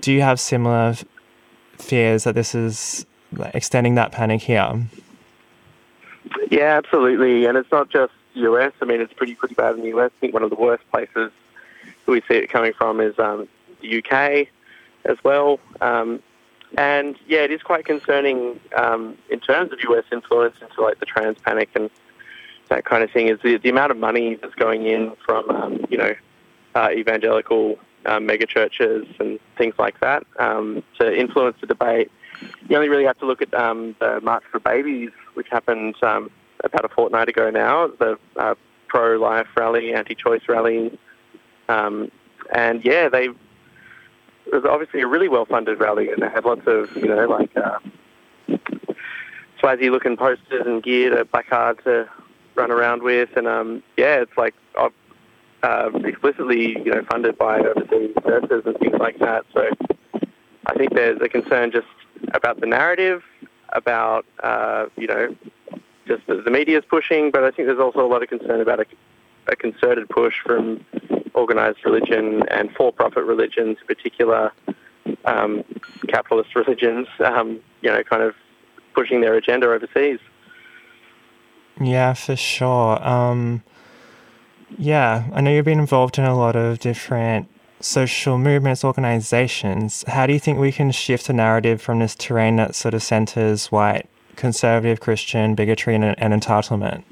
do 0.00 0.12
you 0.12 0.22
have 0.22 0.38
similar 0.40 0.96
fears 1.78 2.24
that 2.24 2.34
this 2.34 2.54
is 2.54 3.06
extending 3.54 3.94
that 3.96 4.12
panic 4.12 4.42
here? 4.42 4.86
Yeah, 6.50 6.76
absolutely. 6.76 7.46
And 7.46 7.56
it's 7.56 7.70
not 7.70 7.90
just 7.90 8.12
US. 8.34 8.72
I 8.80 8.84
mean, 8.84 9.00
it's 9.00 9.12
pretty 9.12 9.34
pretty 9.34 9.54
bad 9.54 9.76
in 9.76 9.82
the 9.82 9.88
US. 9.96 10.10
I 10.16 10.20
think 10.20 10.34
one 10.34 10.42
of 10.42 10.50
the 10.50 10.56
worst 10.56 10.82
places 10.90 11.30
we 12.12 12.20
see 12.28 12.34
it 12.34 12.50
coming 12.50 12.72
from 12.76 13.00
is 13.00 13.18
um, 13.18 13.48
the 13.80 13.98
UK 13.98 14.48
as 15.04 15.16
well. 15.24 15.58
Um, 15.80 16.22
and 16.76 17.16
yeah, 17.26 17.40
it 17.40 17.50
is 17.50 17.62
quite 17.62 17.84
concerning 17.84 18.58
um, 18.76 19.16
in 19.30 19.40
terms 19.40 19.72
of 19.72 19.78
US 19.88 20.04
influence 20.10 20.56
into 20.60 20.80
like 20.82 20.98
the 21.00 21.06
trans 21.06 21.38
panic 21.38 21.70
and 21.74 21.90
that 22.68 22.84
kind 22.84 23.02
of 23.02 23.10
thing. 23.10 23.28
Is 23.28 23.38
the, 23.42 23.58
the 23.58 23.68
amount 23.68 23.92
of 23.92 23.98
money 23.98 24.36
that's 24.36 24.54
going 24.54 24.86
in 24.86 25.12
from 25.24 25.48
um, 25.50 25.84
you 25.88 25.98
know 25.98 26.14
uh, 26.74 26.90
evangelical 26.90 27.78
um, 28.06 28.26
mega 28.26 28.46
churches 28.46 29.06
and 29.20 29.38
things 29.56 29.74
like 29.78 30.00
that 30.00 30.24
um, 30.38 30.82
to 30.98 31.18
influence 31.18 31.56
the 31.60 31.66
debate. 31.66 32.10
You 32.68 32.76
only 32.76 32.88
really 32.88 33.04
have 33.04 33.18
to 33.18 33.26
look 33.26 33.40
at 33.40 33.54
um, 33.54 33.94
the 34.00 34.20
March 34.20 34.44
for 34.50 34.58
Babies, 34.58 35.10
which 35.34 35.48
happened 35.50 35.94
um, 36.02 36.30
about 36.64 36.84
a 36.84 36.88
fortnight 36.88 37.28
ago 37.28 37.50
now, 37.50 37.86
the 37.86 38.18
uh, 38.36 38.54
pro-life 38.88 39.46
rally, 39.56 39.94
anti-choice 39.94 40.42
rally, 40.48 40.98
um, 41.68 42.10
and 42.54 42.84
yeah, 42.84 43.08
they 43.08 43.28
it 44.46 44.52
was 44.52 44.64
obviously 44.64 45.00
a 45.00 45.06
really 45.06 45.28
well-funded 45.28 45.80
rally, 45.80 46.10
and 46.10 46.22
they 46.22 46.28
had 46.28 46.44
lots 46.44 46.66
of 46.66 46.94
you 46.96 47.08
know 47.08 47.26
like 47.26 47.56
uh, 47.56 47.78
swazzy-looking 49.62 50.16
posters 50.16 50.66
and 50.66 50.82
gear, 50.82 51.10
to 51.10 51.24
black 51.24 51.48
card 51.48 51.82
to 51.84 52.08
run 52.54 52.70
around 52.70 53.02
with, 53.02 53.30
and 53.36 53.46
um, 53.46 53.82
yeah, 53.96 54.16
it's 54.16 54.36
like 54.36 54.54
uh, 54.76 54.90
uh, 55.62 55.90
explicitly 56.04 56.78
you 56.84 56.92
know 56.92 57.02
funded 57.10 57.38
by 57.38 57.60
overseas 57.60 58.14
churches 58.22 58.62
and 58.66 58.78
things 58.78 58.96
like 58.98 59.18
that. 59.18 59.44
So 59.52 59.68
I 60.66 60.74
think 60.74 60.94
there's 60.94 61.20
a 61.20 61.28
concern 61.28 61.72
just 61.72 61.86
about 62.32 62.60
the 62.60 62.66
narrative, 62.66 63.22
about 63.70 64.26
uh, 64.42 64.86
you 64.96 65.06
know 65.06 65.34
just 66.06 66.26
the, 66.26 66.42
the 66.42 66.50
media's 66.50 66.84
pushing, 66.88 67.30
but 67.30 67.44
I 67.44 67.50
think 67.50 67.66
there's 67.66 67.80
also 67.80 68.00
a 68.00 68.08
lot 68.08 68.22
of 68.22 68.28
concern 68.28 68.60
about 68.60 68.80
a, 68.80 68.86
a 69.48 69.56
concerted 69.56 70.08
push 70.10 70.34
from 70.44 70.84
organised 71.34 71.84
religion 71.84 72.42
and 72.48 72.70
for-profit 72.72 73.24
religions, 73.24 73.78
in 73.80 73.86
particular 73.86 74.52
um, 75.24 75.64
capitalist 76.08 76.54
religions, 76.54 77.06
um, 77.24 77.60
you 77.82 77.90
know, 77.90 78.02
kind 78.02 78.22
of 78.22 78.34
pushing 78.94 79.20
their 79.20 79.34
agenda 79.34 79.66
overseas. 79.66 80.20
Yeah, 81.80 82.14
for 82.14 82.36
sure. 82.36 83.06
Um, 83.06 83.62
yeah, 84.78 85.24
I 85.32 85.40
know 85.40 85.50
you've 85.50 85.64
been 85.64 85.80
involved 85.80 86.18
in 86.18 86.24
a 86.24 86.36
lot 86.36 86.56
of 86.56 86.78
different 86.78 87.48
social 87.80 88.38
movements, 88.38 88.84
organizations. 88.84 90.04
How 90.06 90.26
do 90.26 90.32
you 90.32 90.38
think 90.38 90.58
we 90.58 90.72
can 90.72 90.90
shift 90.92 91.26
the 91.26 91.32
narrative 91.32 91.82
from 91.82 91.98
this 91.98 92.14
terrain 92.14 92.56
that 92.56 92.74
sort 92.74 92.94
of 92.94 93.02
centers 93.02 93.70
white, 93.70 94.08
conservative 94.36 95.00
Christian 95.00 95.54
bigotry 95.54 95.94
and, 95.94 96.04
and 96.04 96.42
entitlement? 96.42 97.02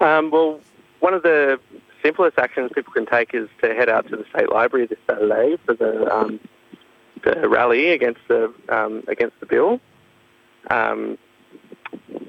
Um, 0.00 0.30
well, 0.30 0.60
one 1.00 1.14
of 1.14 1.22
the 1.22 1.60
simplest 2.02 2.38
actions 2.38 2.70
people 2.74 2.92
can 2.92 3.06
take 3.06 3.34
is 3.34 3.48
to 3.62 3.74
head 3.74 3.88
out 3.88 4.08
to 4.08 4.16
the 4.16 4.24
state 4.34 4.50
library 4.50 4.86
this 4.86 4.98
Saturday 5.08 5.56
for 5.64 5.74
the 5.74 6.14
um, 6.14 6.40
the 7.24 7.48
rally 7.48 7.90
against 7.90 8.20
the 8.28 8.52
um, 8.68 9.02
against 9.08 9.38
the 9.40 9.46
bill. 9.46 9.80
Um, 10.70 11.18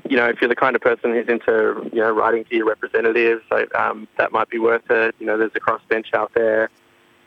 you 0.09 0.17
know, 0.17 0.27
if 0.27 0.41
you're 0.41 0.49
the 0.49 0.55
kind 0.55 0.75
of 0.75 0.81
person 0.81 1.13
who's 1.13 1.27
into 1.27 1.89
you 1.91 2.01
know 2.01 2.11
writing 2.11 2.45
to 2.45 2.55
your 2.55 2.67
representatives, 2.67 3.43
so, 3.49 3.65
um, 3.75 4.07
that 4.17 4.31
might 4.31 4.49
be 4.49 4.59
worth 4.59 4.89
it. 4.89 5.15
You 5.19 5.25
know, 5.25 5.37
there's 5.37 5.51
a 5.55 5.59
crossbench 5.59 6.13
out 6.13 6.31
there 6.35 6.69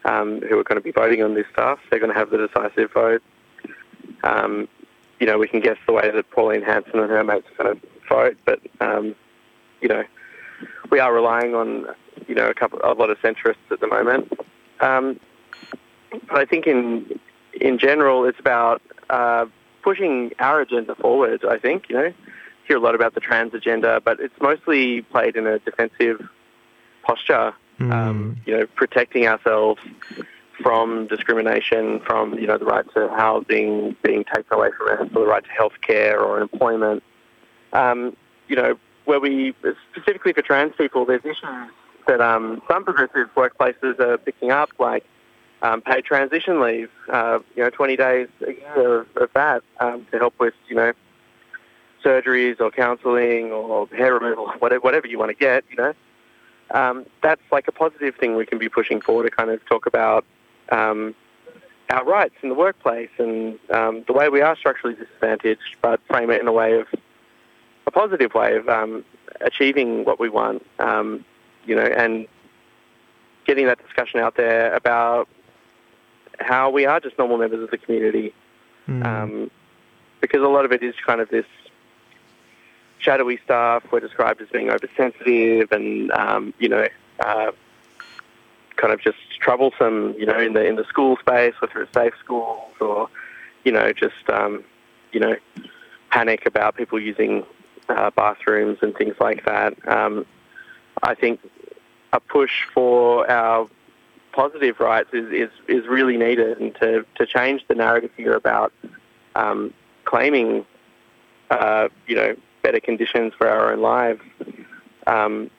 um, 0.04 0.40
who 0.42 0.58
are 0.58 0.64
going 0.64 0.76
to 0.76 0.82
be 0.82 0.92
voting 0.92 1.22
on 1.22 1.34
this 1.34 1.46
stuff. 1.52 1.78
They're 1.90 2.00
going 2.00 2.12
to 2.12 2.18
have 2.18 2.30
the 2.30 2.46
decisive 2.46 2.92
vote. 2.92 3.22
Um, 4.22 4.68
you 5.20 5.26
know, 5.26 5.38
we 5.38 5.48
can 5.48 5.60
guess 5.60 5.78
the 5.86 5.92
way 5.92 6.10
that 6.10 6.30
Pauline 6.30 6.62
Hanson 6.62 7.00
and 7.00 7.10
her 7.10 7.24
mates 7.24 7.46
are 7.58 7.64
going 7.64 7.80
to 7.80 7.86
vote, 8.08 8.36
but 8.44 8.60
you 9.80 9.88
know, 9.88 10.04
we 10.90 10.98
are 10.98 11.12
relying 11.12 11.54
on 11.54 11.86
you 12.26 12.34
know 12.34 12.48
a 12.48 12.54
couple 12.54 12.80
a 12.82 12.94
lot 12.94 13.10
of 13.10 13.18
centrists 13.18 13.56
at 13.70 13.80
the 13.80 13.86
moment. 13.86 14.32
Um, 14.80 15.20
but 16.28 16.38
I 16.38 16.44
think 16.44 16.66
in 16.66 17.18
in 17.60 17.78
general, 17.78 18.24
it's 18.24 18.38
about 18.38 18.82
uh, 19.10 19.46
pushing 19.82 20.32
our 20.38 20.60
agenda 20.60 20.94
forward. 20.94 21.44
I 21.44 21.58
think 21.58 21.88
you 21.88 21.96
know 21.96 22.12
hear 22.66 22.76
a 22.76 22.80
lot 22.80 22.94
about 22.94 23.14
the 23.14 23.20
trans 23.20 23.54
agenda, 23.54 24.00
but 24.04 24.18
it's 24.20 24.34
mostly 24.40 25.02
played 25.02 25.36
in 25.36 25.46
a 25.46 25.58
defensive 25.60 26.28
posture. 27.02 27.54
Um, 27.78 28.38
you 28.46 28.56
know, 28.56 28.66
protecting 28.74 29.26
ourselves 29.26 29.80
from 30.62 31.06
discrimination, 31.08 32.00
from 32.00 32.38
you 32.38 32.46
know 32.46 32.56
the 32.56 32.64
right 32.64 32.86
to 32.94 33.08
housing 33.10 33.94
being 34.02 34.24
taken 34.24 34.52
away 34.52 34.70
from 34.76 34.88
us, 34.88 35.10
or 35.14 35.20
the 35.20 35.26
right 35.26 35.44
to 35.44 35.50
health 35.50 35.74
care 35.82 36.18
or 36.18 36.40
employment. 36.40 37.02
Um, 37.74 38.16
you 38.48 38.56
know, 38.56 38.78
where 39.04 39.20
we 39.20 39.54
specifically 39.92 40.32
for 40.32 40.42
trans 40.42 40.74
people, 40.76 41.04
there's 41.04 41.24
issues 41.24 41.70
that 42.06 42.20
um, 42.20 42.62
some 42.68 42.84
progressive 42.84 43.28
workplaces 43.34 43.98
are 44.00 44.18
picking 44.18 44.50
up, 44.50 44.70
like 44.78 45.04
um, 45.62 45.80
paid 45.80 46.04
transition 46.04 46.60
leave. 46.60 46.90
Uh, 47.08 47.40
you 47.54 47.62
know, 47.62 47.70
20 47.70 47.96
days 47.96 48.28
a 48.46 48.52
year 48.52 49.00
of, 49.00 49.16
of 49.16 49.30
that 49.34 49.62
um, 49.80 50.06
to 50.10 50.18
help 50.18 50.34
with 50.38 50.54
you 50.68 50.76
know 50.76 50.92
surgeries 52.04 52.60
or 52.60 52.70
counselling 52.70 53.50
or 53.50 53.86
hair 53.88 54.14
removal, 54.14 54.48
whatever, 54.58 54.80
whatever 54.80 55.06
you 55.06 55.18
want 55.18 55.30
to 55.30 55.34
get. 55.34 55.64
You 55.70 55.76
know, 55.76 55.94
um, 56.70 57.06
that's 57.22 57.42
like 57.50 57.68
a 57.68 57.72
positive 57.72 58.14
thing 58.16 58.36
we 58.36 58.46
can 58.46 58.58
be 58.58 58.68
pushing 58.68 59.00
forward 59.00 59.24
to 59.24 59.30
kind 59.30 59.50
of 59.50 59.64
talk 59.66 59.86
about 59.86 60.24
um, 60.70 61.14
our 61.90 62.04
rights 62.04 62.34
in 62.42 62.48
the 62.48 62.54
workplace 62.54 63.10
and 63.18 63.58
um, 63.70 64.04
the 64.06 64.12
way 64.12 64.28
we 64.28 64.40
are 64.40 64.56
structurally 64.56 64.96
disadvantaged, 64.96 65.76
but 65.82 66.00
frame 66.08 66.30
it 66.30 66.40
in 66.40 66.48
a 66.48 66.52
way 66.52 66.78
of 66.78 66.86
a 67.86 67.90
positive 67.90 68.34
way 68.34 68.56
of 68.56 68.68
um, 68.68 69.04
achieving 69.40 70.04
what 70.04 70.18
we 70.18 70.28
want. 70.28 70.66
Um, 70.78 71.24
you 71.66 71.74
know, 71.74 71.82
and 71.82 72.26
getting 73.46 73.66
that 73.66 73.82
discussion 73.82 74.20
out 74.20 74.36
there 74.36 74.74
about 74.74 75.28
how 76.38 76.70
we 76.70 76.84
are 76.84 77.00
just 77.00 77.18
normal 77.18 77.38
members 77.38 77.62
of 77.62 77.70
the 77.70 77.78
community. 77.78 78.32
Mm. 78.88 79.04
Um, 79.04 79.50
because 80.20 80.42
a 80.42 80.48
lot 80.48 80.64
of 80.64 80.72
it 80.72 80.82
is 80.82 80.94
kind 81.04 81.20
of 81.20 81.28
this 81.28 81.46
shadowy 82.98 83.38
stuff. 83.44 83.84
We're 83.90 84.00
described 84.00 84.40
as 84.40 84.48
being 84.48 84.70
oversensitive 84.70 85.70
and, 85.72 86.10
um, 86.12 86.54
you 86.58 86.68
know, 86.68 86.86
uh, 87.20 87.52
kind 88.76 88.92
of 88.92 89.00
just 89.00 89.18
troublesome, 89.40 90.14
you 90.18 90.26
know, 90.26 90.38
in 90.38 90.52
the 90.52 90.64
in 90.64 90.76
the 90.76 90.84
school 90.84 91.16
space 91.18 91.54
or 91.62 91.68
through 91.68 91.86
safe 91.94 92.14
schools 92.22 92.72
or, 92.80 93.08
you 93.64 93.72
know, 93.72 93.92
just, 93.92 94.28
um, 94.28 94.64
you 95.12 95.20
know, 95.20 95.36
panic 96.10 96.46
about 96.46 96.76
people 96.76 97.00
using 97.00 97.44
uh, 97.88 98.10
bathrooms 98.10 98.78
and 98.82 98.94
things 98.96 99.14
like 99.20 99.44
that. 99.44 99.76
Um, 99.88 100.26
I 101.02 101.14
think 101.14 101.40
a 102.12 102.20
push 102.20 102.64
for 102.72 103.28
our 103.30 103.68
positive 104.32 104.78
rights 104.80 105.10
is, 105.12 105.32
is, 105.32 105.50
is 105.66 105.86
really 105.86 106.16
needed 106.16 106.58
and 106.60 106.74
to, 106.76 107.04
to 107.16 107.26
change 107.26 107.64
the 107.68 107.74
narrative 107.74 108.10
here 108.16 108.34
about 108.34 108.72
um, 109.34 109.72
claiming, 110.04 110.64
uh, 111.50 111.88
you 112.06 112.14
know, 112.14 112.36
better 112.62 112.80
conditions 112.80 113.32
for 113.36 113.48
our 113.48 113.72
own 113.72 113.80
lives 113.80 114.20
um, 115.06 115.50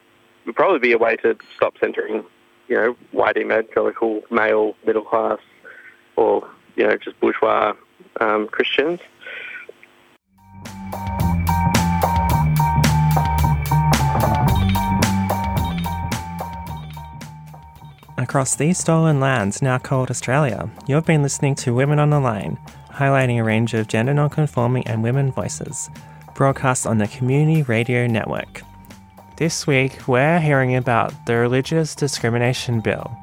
would 0.45 0.55
probably 0.55 0.79
be 0.79 0.91
a 0.91 0.97
way 0.97 1.15
to 1.17 1.37
stop 1.55 1.75
centering, 1.79 2.23
you 2.67 2.75
know, 2.75 2.95
white 3.11 3.37
evangelical 3.37 4.21
male 4.29 4.75
middle 4.85 5.03
class 5.03 5.39
or, 6.15 6.47
you 6.75 6.85
know, 6.87 6.97
just 6.97 7.19
bourgeois 7.19 7.73
um, 8.19 8.47
Christians. 8.47 8.99
Across 18.19 18.55
these 18.55 18.79
stolen 18.79 19.19
lands 19.19 19.61
now 19.61 19.77
called 19.77 20.09
Australia, 20.09 20.67
you've 20.87 21.05
been 21.05 21.21
listening 21.21 21.53
to 21.55 21.75
Women 21.75 21.99
on 21.99 22.09
the 22.09 22.19
Line, 22.19 22.57
highlighting 22.89 23.37
a 23.39 23.43
range 23.43 23.75
of 23.75 23.87
gender 23.87 24.11
non-conforming 24.11 24.87
and 24.87 25.03
women 25.03 25.31
voices, 25.31 25.87
broadcast 26.33 26.87
on 26.87 26.97
the 26.97 27.07
Community 27.07 27.61
Radio 27.61 28.07
Network. 28.07 28.63
This 29.35 29.67
week, 29.67 30.07
we're 30.07 30.39
hearing 30.39 30.75
about 30.75 31.13
the 31.27 31.35
Religious 31.35 31.93
Discrimination 31.93 32.79
Bill. 32.79 33.15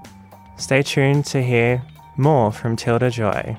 Stay 0.59 0.85
tuned 0.85 1.27
to 1.27 1.43
hear 1.43 1.83
more 2.17 2.53
from 2.53 2.77
Tilda 2.77 3.11
Joy. 3.11 3.57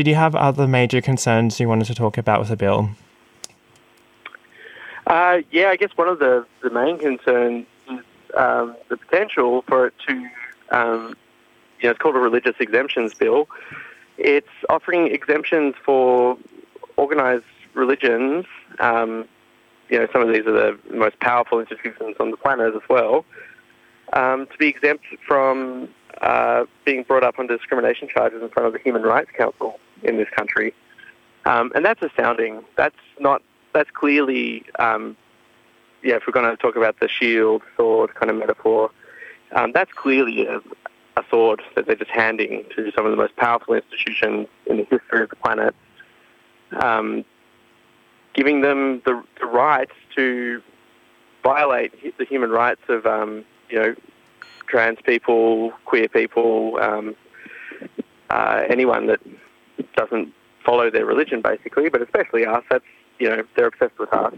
Did 0.00 0.06
you 0.06 0.14
have 0.14 0.34
other 0.34 0.66
major 0.66 1.02
concerns 1.02 1.60
you 1.60 1.68
wanted 1.68 1.84
to 1.88 1.94
talk 1.94 2.16
about 2.16 2.40
with 2.40 2.48
the 2.48 2.56
bill? 2.56 2.88
Uh, 5.06 5.40
yeah, 5.50 5.68
I 5.68 5.76
guess 5.76 5.90
one 5.94 6.08
of 6.08 6.18
the, 6.20 6.46
the 6.62 6.70
main 6.70 6.98
concerns 6.98 7.66
is 7.86 8.00
um, 8.34 8.76
the 8.88 8.96
potential 8.96 9.62
for 9.68 9.88
it 9.88 9.94
to, 10.08 10.30
um, 10.70 11.14
you 11.80 11.84
know, 11.84 11.90
it's 11.90 11.98
called 11.98 12.16
a 12.16 12.18
religious 12.18 12.54
exemptions 12.60 13.12
bill. 13.12 13.46
It's 14.16 14.48
offering 14.70 15.08
exemptions 15.08 15.74
for 15.84 16.38
organised 16.96 17.44
religions. 17.74 18.46
Um, 18.78 19.28
you 19.90 19.98
know, 19.98 20.08
some 20.14 20.22
of 20.22 20.28
these 20.28 20.46
are 20.46 20.52
the 20.52 20.78
most 20.94 21.20
powerful 21.20 21.60
institutions 21.60 22.16
on 22.18 22.30
the 22.30 22.38
planet 22.38 22.74
as 22.74 22.88
well. 22.88 23.26
Um, 24.14 24.46
to 24.46 24.56
be 24.56 24.68
exempt 24.68 25.04
from 25.28 25.90
uh, 26.22 26.64
being 26.86 27.02
brought 27.02 27.22
up 27.22 27.38
on 27.38 27.46
discrimination 27.46 28.08
charges 28.08 28.40
in 28.40 28.48
front 28.48 28.66
of 28.66 28.72
the 28.72 28.78
Human 28.78 29.02
Rights 29.02 29.30
Council 29.36 29.78
in 30.02 30.16
this 30.16 30.28
country. 30.30 30.74
Um, 31.46 31.72
and 31.74 31.84
that's 31.84 32.02
astounding. 32.02 32.64
That's 32.76 32.96
not, 33.18 33.42
that's 33.72 33.90
clearly, 33.90 34.64
um, 34.78 35.16
yeah, 36.02 36.16
if 36.16 36.22
we're 36.26 36.32
going 36.32 36.50
to 36.50 36.56
talk 36.56 36.76
about 36.76 37.00
the 37.00 37.08
shield, 37.08 37.62
sword 37.76 38.14
kind 38.14 38.30
of 38.30 38.36
metaphor, 38.36 38.90
um, 39.52 39.72
that's 39.72 39.92
clearly 39.92 40.46
a, 40.46 40.58
a 41.16 41.24
sword 41.30 41.62
that 41.74 41.86
they're 41.86 41.96
just 41.96 42.10
handing 42.10 42.64
to 42.76 42.92
some 42.94 43.04
of 43.04 43.10
the 43.10 43.16
most 43.16 43.36
powerful 43.36 43.74
institutions 43.74 44.48
in 44.66 44.78
the 44.78 44.84
history 44.84 45.22
of 45.22 45.30
the 45.30 45.36
planet, 45.36 45.74
um, 46.80 47.24
giving 48.34 48.60
them 48.60 49.02
the, 49.04 49.22
the 49.40 49.46
right 49.46 49.90
to 50.14 50.62
violate 51.42 51.92
the 52.18 52.24
human 52.24 52.50
rights 52.50 52.82
of, 52.88 53.06
um, 53.06 53.44
you 53.70 53.78
know, 53.78 53.94
trans 54.66 54.98
people, 55.04 55.72
queer 55.84 56.08
people, 56.08 56.78
um, 56.80 57.16
uh, 58.30 58.62
anyone 58.68 59.06
that 59.06 59.20
doesn't 59.96 60.32
follow 60.64 60.90
their 60.90 61.06
religion, 61.06 61.42
basically, 61.42 61.88
but 61.88 62.02
especially 62.02 62.46
us. 62.46 62.64
That's 62.70 62.84
you 63.18 63.28
know 63.28 63.42
they're 63.56 63.66
obsessed 63.66 63.98
with 63.98 64.12
us. 64.12 64.34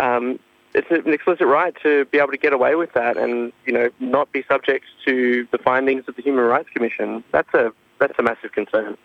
Um, 0.00 0.38
it's 0.74 0.90
an 0.90 1.12
explicit 1.12 1.46
right 1.46 1.74
to 1.82 2.06
be 2.06 2.18
able 2.18 2.30
to 2.30 2.38
get 2.38 2.52
away 2.52 2.74
with 2.74 2.92
that, 2.94 3.16
and 3.16 3.52
you 3.66 3.72
know 3.72 3.90
not 4.00 4.32
be 4.32 4.44
subject 4.48 4.86
to 5.06 5.46
the 5.50 5.58
findings 5.58 6.04
of 6.08 6.16
the 6.16 6.22
Human 6.22 6.44
Rights 6.44 6.68
Commission. 6.70 7.22
That's 7.32 7.52
a 7.54 7.72
that's 7.98 8.18
a 8.18 8.22
massive 8.22 8.52
concern. 8.52 8.96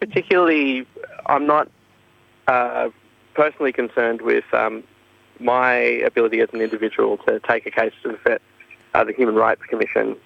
Particularly, 0.00 0.86
I'm 1.26 1.46
not 1.46 1.68
uh, 2.46 2.90
personally 3.34 3.72
concerned 3.72 4.22
with 4.22 4.44
um, 4.52 4.84
my 5.40 5.74
ability 5.74 6.40
as 6.40 6.48
an 6.52 6.60
individual 6.60 7.18
to 7.18 7.40
take 7.40 7.66
a 7.66 7.70
case 7.70 7.92
to 8.04 8.16
the, 8.24 8.40
uh, 8.94 9.04
the 9.04 9.12
Human 9.12 9.34
Rights 9.34 9.62
Commission 9.68 10.16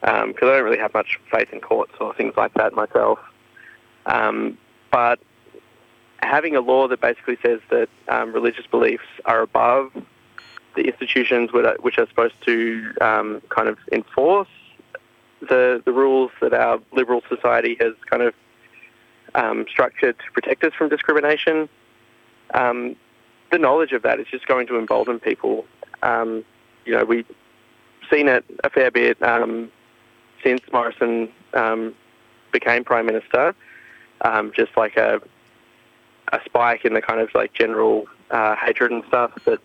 because 0.00 0.24
um, 0.24 0.34
I 0.42 0.56
don't 0.56 0.64
really 0.64 0.78
have 0.78 0.92
much 0.92 1.18
faith 1.30 1.48
in 1.52 1.60
courts 1.60 1.92
or 2.00 2.12
things 2.14 2.34
like 2.36 2.52
that 2.54 2.74
myself. 2.74 3.18
Um, 4.06 4.58
but 4.90 5.20
having 6.22 6.56
a 6.56 6.60
law 6.60 6.88
that 6.88 7.00
basically 7.00 7.36
says 7.42 7.60
that 7.70 7.88
um, 8.08 8.32
religious 8.32 8.66
beliefs 8.66 9.04
are 9.24 9.42
above 9.42 9.92
the 10.74 10.82
institutions 10.82 11.50
which 11.52 11.98
are 11.98 12.08
supposed 12.08 12.34
to 12.46 12.94
um, 13.00 13.42
kind 13.50 13.68
of 13.68 13.78
enforce 13.90 14.48
the, 15.40 15.82
the 15.84 15.92
rules 15.92 16.30
that 16.40 16.54
our 16.54 16.80
liberal 16.92 17.22
society 17.28 17.76
has 17.80 17.92
kind 18.08 18.22
of 18.22 18.34
um, 19.34 19.66
structured 19.68 20.16
to 20.18 20.32
protect 20.32 20.64
us 20.64 20.72
from 20.72 20.88
discrimination, 20.88 21.68
um, 22.54 22.96
the 23.50 23.58
knowledge 23.58 23.92
of 23.92 24.02
that 24.02 24.20
is 24.20 24.26
just 24.30 24.46
going 24.46 24.66
to 24.66 24.78
embolden 24.78 25.18
people. 25.18 25.66
Um, 26.02 26.44
you 26.86 26.92
know, 26.92 27.04
we've 27.04 27.26
seen 28.10 28.28
it 28.28 28.44
a 28.64 28.70
fair 28.70 28.90
bit 28.90 29.18
since 30.42 30.62
Morrison 30.72 31.28
became 32.52 32.84
Prime 32.84 33.06
Minister 33.06 33.54
um, 34.22 34.52
just 34.54 34.76
like 34.76 34.96
a 34.96 35.20
a 36.32 36.40
spike 36.46 36.84
in 36.84 36.94
the 36.94 37.02
kind 37.02 37.20
of 37.20 37.28
like 37.34 37.52
general 37.52 38.06
uh, 38.30 38.56
hatred 38.56 38.90
and 38.90 39.04
stuff 39.08 39.32
that 39.44 39.60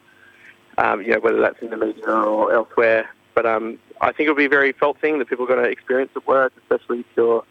um, 0.77 1.01
you 1.01 1.11
know 1.11 1.19
whether 1.19 1.39
that's 1.39 1.61
in 1.61 1.69
the 1.69 1.77
media 1.77 2.05
or 2.05 2.53
elsewhere. 2.53 3.09
But 3.33 3.45
um, 3.45 3.79
I 4.01 4.07
think 4.11 4.21
it'll 4.21 4.35
be 4.35 4.45
a 4.45 4.49
very 4.49 4.71
felt 4.73 4.99
thing 4.99 5.19
that 5.19 5.29
people 5.29 5.45
are 5.45 5.47
going 5.47 5.63
to 5.63 5.69
experience 5.69 6.11
at 6.15 6.25
work, 6.27 6.53
especially 6.57 7.01
if 7.01 7.05
you're 7.15 7.43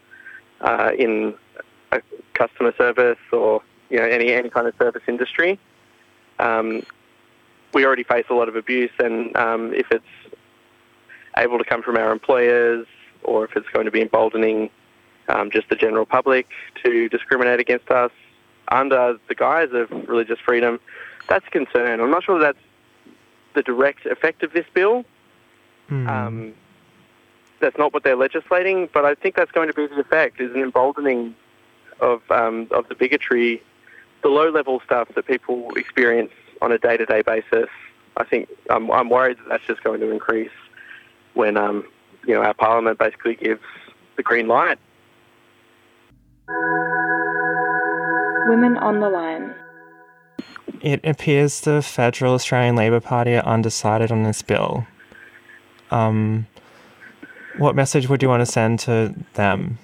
uh, 0.61 0.91
in 0.99 1.35
a 1.93 2.03
customer 2.35 2.75
service 2.77 3.19
or 3.33 3.63
you 3.89 3.99
know 3.99 4.05
any 4.05 4.33
any 4.33 4.51
kind 4.51 4.67
of 4.67 4.75
service 4.79 5.03
industry. 5.07 5.59
Um, 6.39 6.83
we 7.73 7.85
already 7.85 8.05
face 8.05 8.27
a 8.31 8.35
lot 8.35 8.49
of 8.49 8.57
abuse, 8.57 8.91
and 8.99 9.37
um, 9.37 9.73
if 9.75 9.91
it's 9.91 10.05
able 11.37 11.59
to 11.59 11.65
come 11.65 11.83
from 11.83 11.97
our 11.97 12.13
employers 12.13 12.87
or 13.23 13.45
if 13.45 13.57
it's 13.57 13.69
going 13.73 13.85
to 13.85 13.91
be 13.91 14.01
emboldening 14.01 14.71
um, 15.29 15.51
just 15.51 15.69
the 15.69 15.77
general 15.77 16.07
public 16.07 16.49
to 16.85 17.09
discriminate 17.09 17.61
against 17.61 17.91
us 17.91 18.13
under 18.69 19.19
the 19.29 19.35
guise 19.35 19.69
of 19.73 19.91
religious 20.09 20.39
freedom, 20.45 20.81
that's 21.29 21.47
a 21.47 21.51
concern. 21.51 22.01
I'm 22.01 22.11
not 22.11 22.25
sure 22.25 22.39
that's 22.39 22.59
the 23.55 23.63
direct 23.63 24.07
effect 24.07 24.43
of 24.43 24.53
this 24.53 24.67
bill. 24.75 25.05
Mm. 25.91 26.09
Um, 26.09 26.55
that's 27.61 27.79
not 27.79 27.95
what 27.95 28.05
they're 28.05 28.17
legislating, 28.17 28.89
but 28.93 29.05
I 29.05 29.15
think 29.15 29.35
that's 29.35 29.51
going 29.51 29.69
to 29.69 29.75
be 29.75 29.87
the 29.87 30.01
effect: 30.01 30.41
is 30.41 30.55
an 30.55 30.61
emboldening 30.61 31.35
of 32.01 32.23
um, 32.31 32.69
of 32.71 32.89
the 32.89 32.95
bigotry, 32.95 33.63
the 34.23 34.29
low 34.29 34.51
level 34.51 34.81
stuff 34.85 35.09
that 35.15 35.27
people 35.27 35.71
experience 35.77 36.33
on 36.61 36.73
a 36.73 36.79
day 36.79 36.97
to 36.97 37.07
day 37.07 37.23
basis. 37.23 37.69
I 38.17 38.25
think 38.25 38.49
I'm, 38.71 38.91
I'm 38.91 39.09
worried 39.09 39.39
that 39.39 39.49
that's 39.49 39.67
just 39.67 39.83
going 39.83 40.01
to 40.01 40.11
increase 40.11 40.51
when 41.35 41.57
um, 41.57 41.87
you 42.27 42.35
know 42.35 42.43
our 42.43 42.55
parliament 42.55 42.99
basically 42.99 43.37
gives 43.37 43.63
the 44.17 44.23
green 44.23 44.49
light 44.49 44.79
Women 48.49 48.77
on 48.79 49.01
the 49.01 49.09
Line. 49.09 49.55
It 50.81 51.01
appears 51.05 51.61
the 51.63 51.83
Federal 51.83 52.35
Australian 52.35 52.77
Labor 52.77 53.01
Party 53.01 53.35
are 53.35 53.45
undecided 53.45 54.13
on 54.13 54.23
this 54.23 54.43
bill. 54.43 54.87
Um, 55.91 56.47
what 57.59 57.75
message 57.75 58.09
would 58.09 58.23
you 58.23 58.29
want 58.29 58.43
to 58.43 58.47
send 58.47 58.79
to 58.81 59.15
them? 59.35 59.79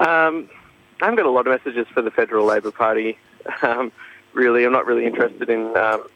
Um, 0.00 0.50
I 1.00 1.06
haven't 1.06 1.16
got 1.16 1.26
a 1.26 1.30
lot 1.30 1.46
of 1.46 1.52
messages 1.52 1.86
for 1.94 2.02
the 2.02 2.10
Federal 2.10 2.44
Labor 2.46 2.70
Party. 2.70 3.18
Um, 3.62 3.92
really, 4.32 4.64
I'm 4.64 4.72
not 4.72 4.86
really 4.86 5.06
interested 5.06 5.48
in 5.48 5.76
um, 5.76 6.08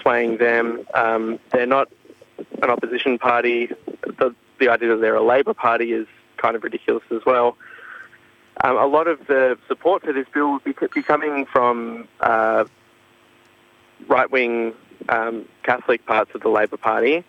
swaying 0.00 0.38
them. 0.38 0.86
Um, 0.94 1.38
they're 1.52 1.66
not 1.66 1.90
an 2.62 2.70
opposition 2.70 3.18
party. 3.18 3.68
The, 4.18 4.34
the 4.58 4.68
idea 4.70 4.88
that 4.88 5.00
they're 5.00 5.14
a 5.14 5.22
Labor 5.22 5.54
Party 5.54 5.92
is 5.92 6.06
kind 6.38 6.56
of 6.56 6.64
ridiculous 6.64 7.04
as 7.10 7.20
well. 7.26 7.56
Um, 8.62 8.76
a 8.76 8.86
lot 8.86 9.08
of 9.08 9.26
the 9.26 9.58
support 9.66 10.02
for 10.02 10.12
this 10.12 10.26
bill 10.32 10.52
would 10.52 10.64
be, 10.64 10.74
be 10.94 11.02
coming 11.02 11.46
from 11.46 12.06
uh, 12.20 12.64
right-wing 14.06 14.74
um, 15.08 15.48
Catholic 15.62 16.04
parts 16.06 16.30
of 16.34 16.42
the 16.42 16.48
Labor 16.48 16.76
Party, 16.76 17.24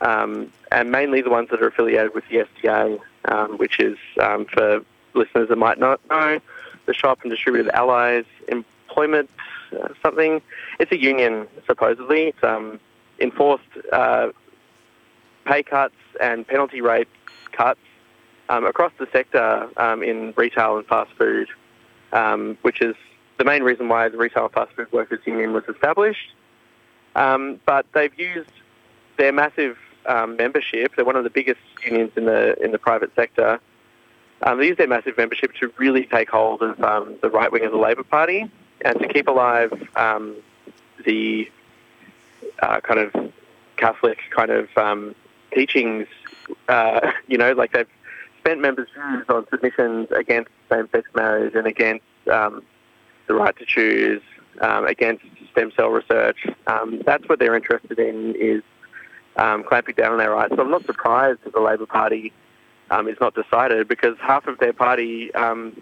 um, 0.00 0.52
and 0.72 0.90
mainly 0.90 1.20
the 1.20 1.30
ones 1.30 1.50
that 1.50 1.62
are 1.62 1.68
affiliated 1.68 2.14
with 2.14 2.24
the 2.28 2.46
SDA, 2.62 3.00
um, 3.26 3.58
which 3.58 3.78
is, 3.78 3.98
um, 4.20 4.46
for 4.46 4.84
listeners 5.14 5.48
that 5.48 5.56
might 5.56 5.78
not 5.78 6.00
know, 6.10 6.40
the 6.86 6.94
Shop 6.94 7.20
and 7.22 7.30
Distributed 7.30 7.70
Allies 7.72 8.24
Employment 8.48 9.30
uh, 9.72 9.88
something. 10.02 10.40
It's 10.78 10.92
a 10.92 11.00
union, 11.00 11.46
supposedly. 11.66 12.28
It's 12.28 12.42
um, 12.42 12.80
enforced 13.18 13.64
uh, 13.92 14.28
pay 15.44 15.62
cuts 15.62 15.94
and 16.20 16.46
penalty 16.46 16.80
rate 16.80 17.08
cuts 17.52 17.80
um, 18.48 18.66
across 18.66 18.92
the 18.98 19.06
sector 19.12 19.68
um, 19.76 20.02
in 20.02 20.32
retail 20.36 20.76
and 20.76 20.86
fast 20.86 21.10
food, 21.12 21.48
um, 22.12 22.58
which 22.62 22.80
is 22.80 22.94
the 23.38 23.44
main 23.44 23.62
reason 23.62 23.88
why 23.88 24.08
the 24.08 24.16
Retail 24.16 24.44
and 24.44 24.52
Fast 24.52 24.72
Food 24.72 24.92
Workers 24.92 25.20
Union 25.26 25.52
was 25.52 25.64
established. 25.68 26.32
Um, 27.16 27.60
but 27.66 27.86
they've 27.94 28.16
used 28.18 28.50
their 29.16 29.32
massive 29.32 29.78
um, 30.06 30.36
membership. 30.36 30.94
They're 30.94 31.04
one 31.04 31.16
of 31.16 31.24
the 31.24 31.30
biggest 31.30 31.60
unions 31.84 32.12
in 32.16 32.26
the 32.26 32.56
in 32.62 32.72
the 32.72 32.78
private 32.78 33.14
sector. 33.14 33.60
Um, 34.42 34.58
they 34.58 34.66
use 34.66 34.76
their 34.76 34.88
massive 34.88 35.16
membership 35.16 35.54
to 35.60 35.72
really 35.78 36.04
take 36.04 36.28
hold 36.28 36.62
of 36.62 36.76
the 37.20 37.30
right 37.30 37.50
wing 37.50 37.64
of 37.64 37.72
the 37.72 37.78
Labor 37.78 38.02
Party 38.02 38.50
and 38.84 38.98
to 38.98 39.08
keep 39.08 39.28
alive 39.28 39.72
the 41.04 41.50
uh, 42.62 42.80
kind 42.80 43.00
of 43.00 43.32
Catholic 43.76 44.18
kind 44.30 44.50
of 44.50 45.14
teachings. 45.52 46.06
Uh, 46.68 47.12
you 47.28 47.38
know, 47.38 47.52
like 47.52 47.72
they've 47.72 47.88
spent 48.44 48.60
members' 48.60 48.88
views 48.94 49.24
on 49.28 49.46
submissions 49.48 50.08
against 50.14 50.50
same-sex 50.70 51.08
marriage 51.14 51.54
and 51.54 51.66
against 51.66 52.04
um, 52.30 52.62
the 53.26 53.34
right 53.34 53.56
to 53.56 53.64
choose, 53.64 54.20
um, 54.60 54.86
against 54.86 55.24
stem 55.52 55.72
cell 55.74 55.88
research. 55.88 56.46
Um, 56.66 57.00
that's 57.06 57.26
what 57.26 57.38
they're 57.38 57.56
interested 57.56 57.98
in 57.98 58.34
is 58.38 58.62
um, 59.36 59.64
clamping 59.64 59.94
down 59.94 60.12
on 60.12 60.18
their 60.18 60.32
rights. 60.32 60.54
So 60.54 60.62
I'm 60.62 60.70
not 60.70 60.84
surprised 60.84 61.40
that 61.44 61.54
the 61.54 61.60
Labor 61.60 61.86
Party 61.86 62.32
um, 62.90 63.08
is 63.08 63.16
not 63.18 63.34
decided 63.34 63.88
because 63.88 64.16
half 64.20 64.46
of 64.46 64.58
their 64.58 64.74
party 64.74 65.34
um, 65.34 65.80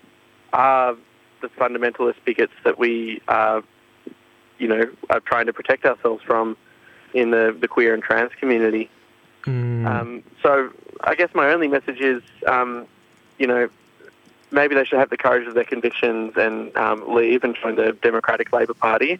are 0.53 0.95
the 1.41 1.49
fundamentalist 1.49 2.15
bigots 2.25 2.53
that 2.65 2.79
we, 2.79 3.21
uh, 3.27 3.61
you 4.59 4.69
know, 4.69 4.85
are 5.11 5.21
trying 5.21 5.47
to 5.47 5.53
protect 5.53 5.85
ourselves 5.85 6.23
from 6.25 6.57
in 7.13 7.33
the, 7.33 7.57
the 7.61 7.67
queer 7.67 7.93
and 7.93 8.05
trans 8.05 8.31
community. 8.39 8.89
Mm. 9.45 9.87
Um, 9.87 10.23
so 10.43 10.71
I 11.03 11.15
guess 11.15 11.31
my 11.35 11.53
only 11.53 11.69
message 11.69 12.01
is, 12.01 12.23
um, 12.47 12.87
you 13.39 13.47
know, 13.47 13.69
maybe 14.51 14.75
they 14.75 14.85
should 14.85 14.99
have 14.99 15.11
the 15.11 15.17
courage 15.17 15.47
of 15.49 15.55
their 15.55 15.65
convictions 15.65 16.35
and 16.37 16.77
um, 16.77 17.13
leave 17.15 17.43
and 17.45 17.57
join 17.61 17.77
the 17.77 17.93
Democratic 18.03 18.53
Labor 18.53 18.75
Party 18.75 19.19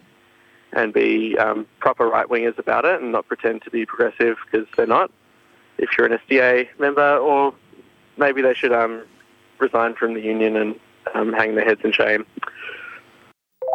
and 0.73 0.93
be 0.93 1.37
um, 1.39 1.67
proper 1.81 2.07
right 2.07 2.29
wingers 2.29 2.59
about 2.59 2.85
it 2.85 3.01
and 3.03 3.13
not 3.13 3.27
pretend 3.29 3.63
to 3.63 3.71
be 3.71 3.85
progressive 3.85 4.37
because 4.45 4.67
they're 4.77 4.87
not. 4.87 5.11
If 5.79 5.97
you're 5.97 6.07
an 6.07 6.19
SDA 6.29 6.69
member, 6.79 7.17
or 7.17 7.55
maybe 8.17 8.43
they 8.43 8.55
should 8.55 8.73
um, 8.73 9.03
resign 9.59 9.95
from 9.95 10.15
the 10.15 10.21
union 10.21 10.57
and 10.57 10.79
um, 11.15 11.33
hang 11.33 11.55
their 11.55 11.65
heads 11.65 11.81
in 11.83 11.93
shame. 11.93 12.25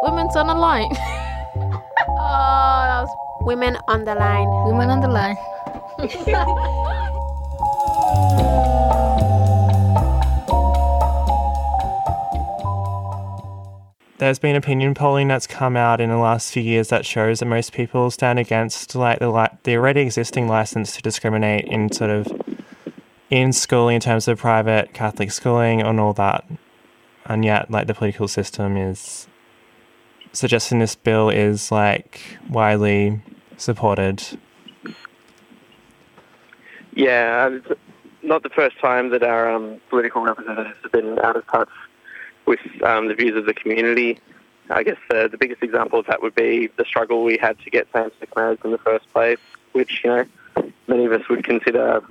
Women's 0.02 0.36
on 0.36 0.46
the 0.46 0.54
line. 0.54 0.90
oh, 0.94 2.84
that 2.86 3.02
was 3.02 3.16
Women 3.42 3.76
on 3.88 4.04
the 4.04 4.14
line. 4.14 4.48
women 4.64 4.90
on 4.90 5.00
the 5.00 5.08
line. 5.08 5.36
There's 14.18 14.38
been 14.38 14.54
opinion 14.54 14.94
polling 14.94 15.26
that's 15.26 15.48
come 15.48 15.76
out 15.76 16.00
in 16.00 16.08
the 16.08 16.16
last 16.16 16.52
few 16.52 16.62
years 16.62 16.86
that 16.90 17.04
shows 17.04 17.40
that 17.40 17.46
most 17.46 17.72
people 17.72 18.12
stand 18.12 18.38
against 18.38 18.94
like 18.94 19.18
the 19.18 19.28
li- 19.28 19.48
the 19.64 19.74
already 19.74 20.02
existing 20.02 20.46
license 20.46 20.94
to 20.94 21.02
discriminate 21.02 21.64
in 21.64 21.90
sort 21.90 22.10
of 22.10 22.28
in 23.28 23.52
schooling 23.52 23.96
in 23.96 24.00
terms 24.00 24.28
of 24.28 24.38
private 24.38 24.94
Catholic 24.94 25.32
schooling 25.32 25.82
and 25.82 25.98
all 25.98 26.12
that, 26.12 26.48
and 27.26 27.44
yet 27.44 27.72
like 27.72 27.88
the 27.88 27.94
political 27.94 28.28
system 28.28 28.76
is 28.76 29.26
suggesting 30.32 30.78
this 30.78 30.94
bill 30.94 31.28
is 31.28 31.72
like 31.72 32.38
widely 32.48 33.20
supported. 33.56 34.38
Yeah, 36.98 37.50
it's 37.50 37.80
not 38.24 38.42
the 38.42 38.48
first 38.48 38.76
time 38.80 39.10
that 39.10 39.22
our 39.22 39.48
um, 39.48 39.80
political 39.88 40.20
representatives 40.20 40.76
have 40.82 40.90
been 40.90 41.16
out 41.20 41.36
of 41.36 41.46
touch 41.46 41.68
with 42.44 42.58
um, 42.82 43.06
the 43.06 43.14
views 43.14 43.36
of 43.36 43.46
the 43.46 43.54
community. 43.54 44.18
I 44.68 44.82
guess 44.82 44.96
the, 45.08 45.28
the 45.30 45.38
biggest 45.38 45.62
example 45.62 46.00
of 46.00 46.06
that 46.06 46.22
would 46.22 46.34
be 46.34 46.66
the 46.76 46.84
struggle 46.84 47.22
we 47.22 47.38
had 47.38 47.56
to 47.60 47.70
get 47.70 47.86
same-sex 47.94 48.32
marriage 48.34 48.58
in 48.64 48.72
the 48.72 48.78
first 48.78 49.08
place, 49.12 49.38
which 49.70 50.02
you 50.02 50.10
know 50.10 50.24
many 50.88 51.04
of 51.04 51.12
us 51.12 51.28
would 51.28 51.44
consider 51.44 52.02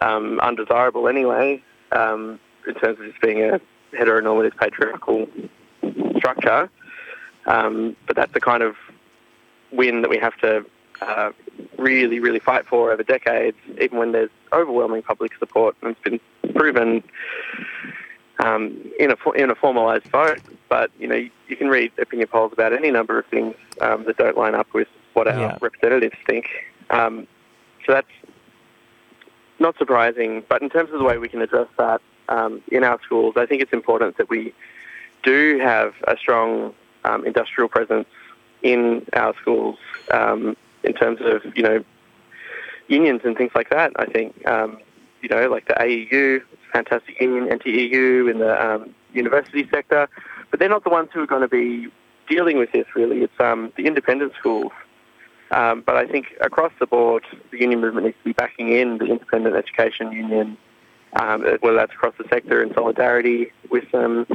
um, 0.00 0.40
undesirable 0.40 1.06
anyway, 1.06 1.62
um, 1.92 2.40
in 2.66 2.72
terms 2.76 2.98
of 2.98 3.04
just 3.04 3.20
being 3.20 3.42
a 3.42 3.60
heteronormative 3.92 4.56
patriarchal 4.56 5.28
structure. 6.16 6.70
Um, 7.44 7.94
but 8.06 8.16
that's 8.16 8.32
the 8.32 8.40
kind 8.40 8.62
of 8.62 8.74
win 9.70 10.00
that 10.00 10.08
we 10.08 10.16
have 10.16 10.36
to 10.38 10.64
uh, 11.02 11.32
really, 11.78 12.18
really 12.18 12.40
fight 12.40 12.66
for 12.66 12.92
over 12.92 13.02
decades, 13.02 13.56
even 13.80 13.98
when 13.98 14.12
there's 14.12 14.30
overwhelming 14.52 15.02
public 15.02 15.32
support 15.38 15.76
and 15.80 15.92
it's 15.92 16.00
been 16.42 16.52
proven 16.54 17.02
um, 18.40 18.76
in 18.98 19.10
a 19.10 19.30
in 19.32 19.50
a 19.50 19.54
formalised 19.54 20.08
vote. 20.10 20.40
But 20.68 20.90
you 20.98 21.06
know, 21.08 21.16
you, 21.16 21.30
you, 21.48 21.56
can 21.56 21.68
read 21.68 21.92
opinion 21.98 22.28
polls 22.28 22.52
about 22.52 22.72
any 22.72 22.90
number 22.90 23.18
of 23.18 23.26
things 23.26 23.54
um, 23.80 24.04
that 24.04 24.16
don't 24.16 24.36
line 24.36 24.54
up 24.54 24.72
with 24.74 24.88
what 25.14 25.26
our 25.26 25.38
Yeah. 25.38 25.58
representatives 25.60 26.16
think. 26.26 26.46
Um, 26.90 27.26
so 27.86 27.94
that's 27.94 28.06
not 29.58 29.76
surprising. 29.78 30.44
But 30.48 30.62
in 30.62 30.68
terms 30.68 30.90
of 30.92 30.98
the 30.98 31.04
way 31.04 31.18
we 31.18 31.28
can 31.28 31.40
address 31.40 31.68
that 31.78 32.00
um, 32.28 32.60
in 32.70 32.84
our 32.84 33.00
schools, 33.02 33.34
I 33.36 33.46
think 33.46 33.62
it's 33.62 33.72
important 33.72 34.18
that 34.18 34.28
we 34.28 34.52
do 35.22 35.58
have 35.60 35.94
a 36.06 36.16
strong 36.16 36.74
um, 37.04 37.24
industrial 37.24 37.68
presence 37.68 38.08
in 38.62 39.06
our 39.14 39.34
schools 39.40 39.78
um, 40.10 40.56
in 40.84 40.94
terms 40.94 41.20
of 41.22 41.42
you 41.56 41.62
know 41.62 41.84
unions 42.88 43.20
and 43.24 43.36
things 43.36 43.52
like 43.54 43.70
that. 43.70 43.92
I 43.96 44.06
think 44.06 44.46
um, 44.46 44.78
you 45.22 45.28
know 45.28 45.48
like 45.48 45.66
the 45.68 45.74
AEU, 45.74 46.42
fantastic 46.72 47.20
union, 47.20 47.48
NTEU 47.48 48.30
in 48.30 48.38
the 48.38 48.66
um, 48.66 48.94
university 49.12 49.68
sector, 49.70 50.08
but 50.50 50.60
they're 50.60 50.68
not 50.68 50.84
the 50.84 50.90
ones 50.90 51.10
who 51.12 51.22
are 51.22 51.26
going 51.26 51.42
to 51.42 51.48
be 51.48 51.88
dealing 52.28 52.58
with 52.58 52.72
this. 52.72 52.86
Really, 52.94 53.22
it's 53.22 53.40
um, 53.40 53.72
the 53.76 53.86
independent 53.86 54.32
schools. 54.38 54.72
Um, 55.50 55.82
but 55.86 55.96
I 55.96 56.06
think 56.06 56.34
across 56.42 56.72
the 56.78 56.86
board, 56.86 57.24
the 57.50 57.58
union 57.58 57.80
movement 57.80 58.04
needs 58.04 58.18
to 58.18 58.24
be 58.24 58.32
backing 58.32 58.70
in 58.70 58.98
the 58.98 59.06
independent 59.06 59.56
education 59.56 60.12
union, 60.12 60.58
um, 61.18 61.42
whether 61.60 61.74
that's 61.74 61.92
across 61.92 62.14
the 62.18 62.24
sector 62.28 62.62
in 62.62 62.74
solidarity 62.74 63.50
with 63.70 63.90
them, 63.90 64.26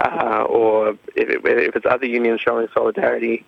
uh, 0.00 0.44
or 0.48 0.90
if, 1.16 1.28
it, 1.28 1.44
if 1.44 1.74
it's 1.74 1.86
other 1.86 2.06
unions 2.06 2.40
showing 2.40 2.68
solidarity 2.72 3.44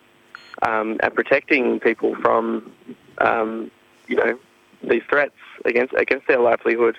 um, 0.62 0.98
and 1.02 1.14
protecting 1.14 1.80
people 1.80 2.14
from, 2.16 2.72
um, 3.18 3.70
you 4.06 4.16
know, 4.16 4.38
these 4.82 5.02
threats 5.08 5.34
against 5.64 5.94
against 5.94 6.26
their 6.26 6.40
livelihood. 6.40 6.96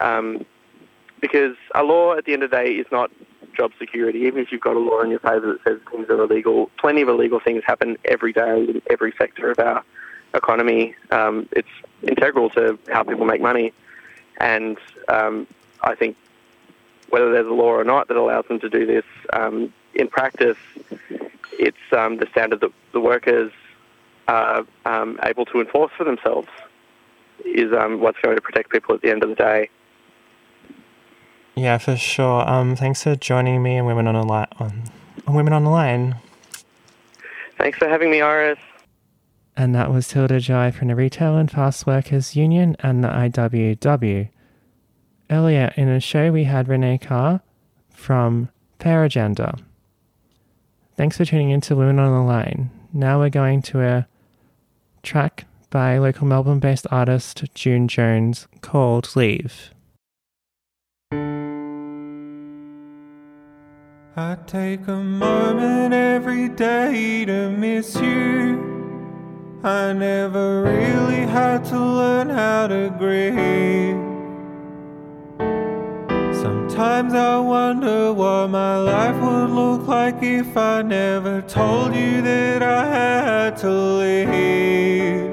Um, 0.00 0.44
because 1.20 1.56
a 1.74 1.82
law 1.82 2.14
at 2.14 2.24
the 2.24 2.32
end 2.32 2.42
of 2.42 2.50
the 2.50 2.56
day 2.56 2.72
is 2.72 2.86
not 2.90 3.10
job 3.54 3.72
security. 3.78 4.20
Even 4.20 4.40
if 4.40 4.50
you've 4.50 4.60
got 4.60 4.76
a 4.76 4.78
law 4.78 5.02
in 5.02 5.10
your 5.10 5.20
favour 5.20 5.52
that 5.52 5.62
says 5.64 5.78
things 5.90 6.08
are 6.08 6.22
illegal, 6.22 6.70
plenty 6.78 7.02
of 7.02 7.08
illegal 7.08 7.40
things 7.40 7.62
happen 7.64 7.98
every 8.06 8.32
day 8.32 8.64
in 8.64 8.82
every 8.88 9.12
sector 9.18 9.50
of 9.50 9.58
our 9.58 9.84
economy. 10.34 10.94
Um, 11.10 11.48
it's 11.52 11.68
integral 12.02 12.48
to 12.50 12.78
how 12.90 13.02
people 13.02 13.26
make 13.26 13.42
money, 13.42 13.72
and 14.38 14.78
um, 15.08 15.46
I 15.82 15.94
think 15.94 16.16
whether 17.10 17.32
there's 17.32 17.46
a 17.46 17.52
law 17.52 17.72
or 17.72 17.84
not 17.84 18.08
that 18.08 18.16
allows 18.16 18.46
them 18.46 18.60
to 18.60 18.70
do 18.70 18.86
this, 18.86 19.04
um, 19.32 19.72
in 19.94 20.08
practice, 20.08 20.56
it's 21.60 21.76
um, 21.92 22.16
the 22.16 22.26
standard 22.32 22.60
that 22.62 22.72
the 22.92 23.00
workers 23.00 23.52
are 24.28 24.64
um, 24.86 25.18
able 25.24 25.44
to 25.44 25.60
enforce 25.60 25.92
for 25.96 26.04
themselves 26.04 26.48
is 27.44 27.72
um, 27.78 28.00
what's 28.00 28.18
going 28.22 28.36
to 28.36 28.42
protect 28.42 28.70
people 28.70 28.94
at 28.94 29.02
the 29.02 29.10
end 29.10 29.22
of 29.22 29.28
the 29.28 29.34
day. 29.34 29.68
Yeah, 31.56 31.76
for 31.78 31.96
sure. 31.96 32.48
Um, 32.48 32.76
thanks 32.76 33.02
for 33.02 33.14
joining 33.16 33.62
me 33.62 33.76
and 33.76 33.86
Women 33.86 34.06
on 34.06 34.14
the 34.14 34.22
Line. 34.22 34.46
On, 34.58 34.84
on 35.26 35.34
Women 35.34 35.52
on 35.52 35.64
the 35.64 35.70
Line. 35.70 36.16
Thanks 37.58 37.76
for 37.76 37.88
having 37.88 38.10
me, 38.10 38.22
Iris. 38.22 38.58
And 39.56 39.74
that 39.74 39.90
was 39.90 40.08
Tilda 40.08 40.40
Joy 40.40 40.70
from 40.70 40.88
the 40.88 40.96
Retail 40.96 41.36
and 41.36 41.50
Fast 41.50 41.86
Workers 41.86 42.34
Union 42.34 42.76
and 42.80 43.04
the 43.04 43.08
IWW. 43.08 44.30
Earlier 45.28 45.72
in 45.76 45.92
the 45.92 46.00
show, 46.00 46.32
we 46.32 46.44
had 46.44 46.68
Renee 46.68 46.98
Carr 46.98 47.42
from 47.92 48.48
Fair 48.78 49.04
Agenda. 49.04 49.58
Thanks 51.00 51.16
for 51.16 51.24
tuning 51.24 51.48
in 51.48 51.62
to 51.62 51.74
Women 51.74 51.98
on 51.98 52.12
the 52.12 52.30
Line. 52.30 52.68
Now 52.92 53.20
we're 53.20 53.30
going 53.30 53.62
to 53.62 53.80
a 53.80 54.06
track 55.02 55.46
by 55.70 55.96
local 55.96 56.26
Melbourne 56.26 56.58
based 56.58 56.86
artist 56.90 57.42
June 57.54 57.88
Jones 57.88 58.48
called 58.60 59.16
Leave. 59.16 59.70
I 64.14 64.36
take 64.46 64.86
a 64.88 65.02
moment 65.02 65.94
every 65.94 66.50
day 66.50 67.24
to 67.24 67.48
miss 67.48 67.96
you. 67.96 69.58
I 69.64 69.94
never 69.94 70.64
really 70.64 71.26
had 71.26 71.64
to 71.64 71.78
learn 71.78 72.28
how 72.28 72.66
to 72.66 72.94
grieve. 72.98 74.09
Sometimes 76.80 77.12
I 77.12 77.38
wonder 77.38 78.10
what 78.14 78.48
my 78.48 78.78
life 78.78 79.16
would 79.16 79.50
look 79.50 79.86
like 79.86 80.22
if 80.22 80.56
I 80.56 80.80
never 80.80 81.42
told 81.42 81.94
you 81.94 82.22
that 82.22 82.62
I 82.62 82.86
had 82.86 83.58
to 83.58 83.70
leave. 83.70 85.28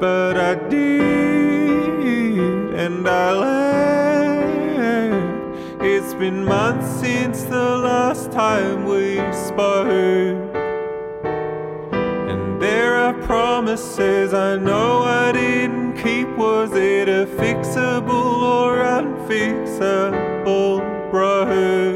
But 0.00 0.38
I 0.38 0.54
did, 0.70 2.00
and 2.76 3.06
I 3.06 3.32
left. 3.44 4.54
It's 5.82 6.14
been 6.14 6.46
months 6.46 6.88
since 7.02 7.42
the 7.42 7.76
last 7.76 8.32
time 8.32 8.86
we 8.86 9.16
spoke. 9.34 9.86
And 12.32 12.58
there 12.58 12.96
are 12.96 13.12
promises 13.12 14.32
I 14.32 14.56
know 14.56 15.02
I 15.02 15.32
didn't 15.32 15.98
keep. 15.98 16.28
Was 16.38 16.72
it 16.72 17.10
a 17.10 17.26
fixable 17.26 18.40
or 18.40 18.78
unfixable 18.78 20.29
Bible 20.50 20.80
bride. 21.12 21.89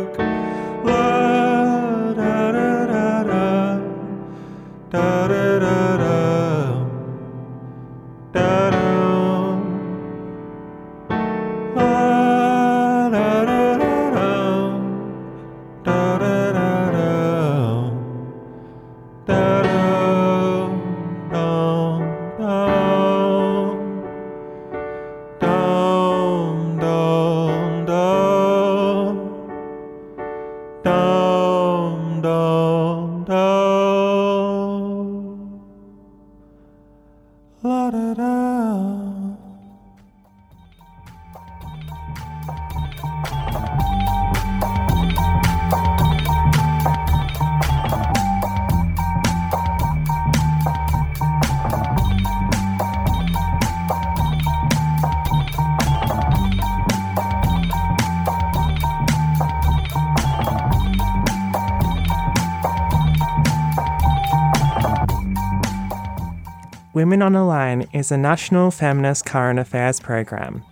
Women 67.04 67.20
on 67.20 67.34
the 67.34 67.44
Line 67.44 67.86
is 67.92 68.10
a 68.10 68.16
national 68.16 68.70
feminist 68.70 69.26
current 69.26 69.58
affairs 69.58 70.00
program. 70.00 70.64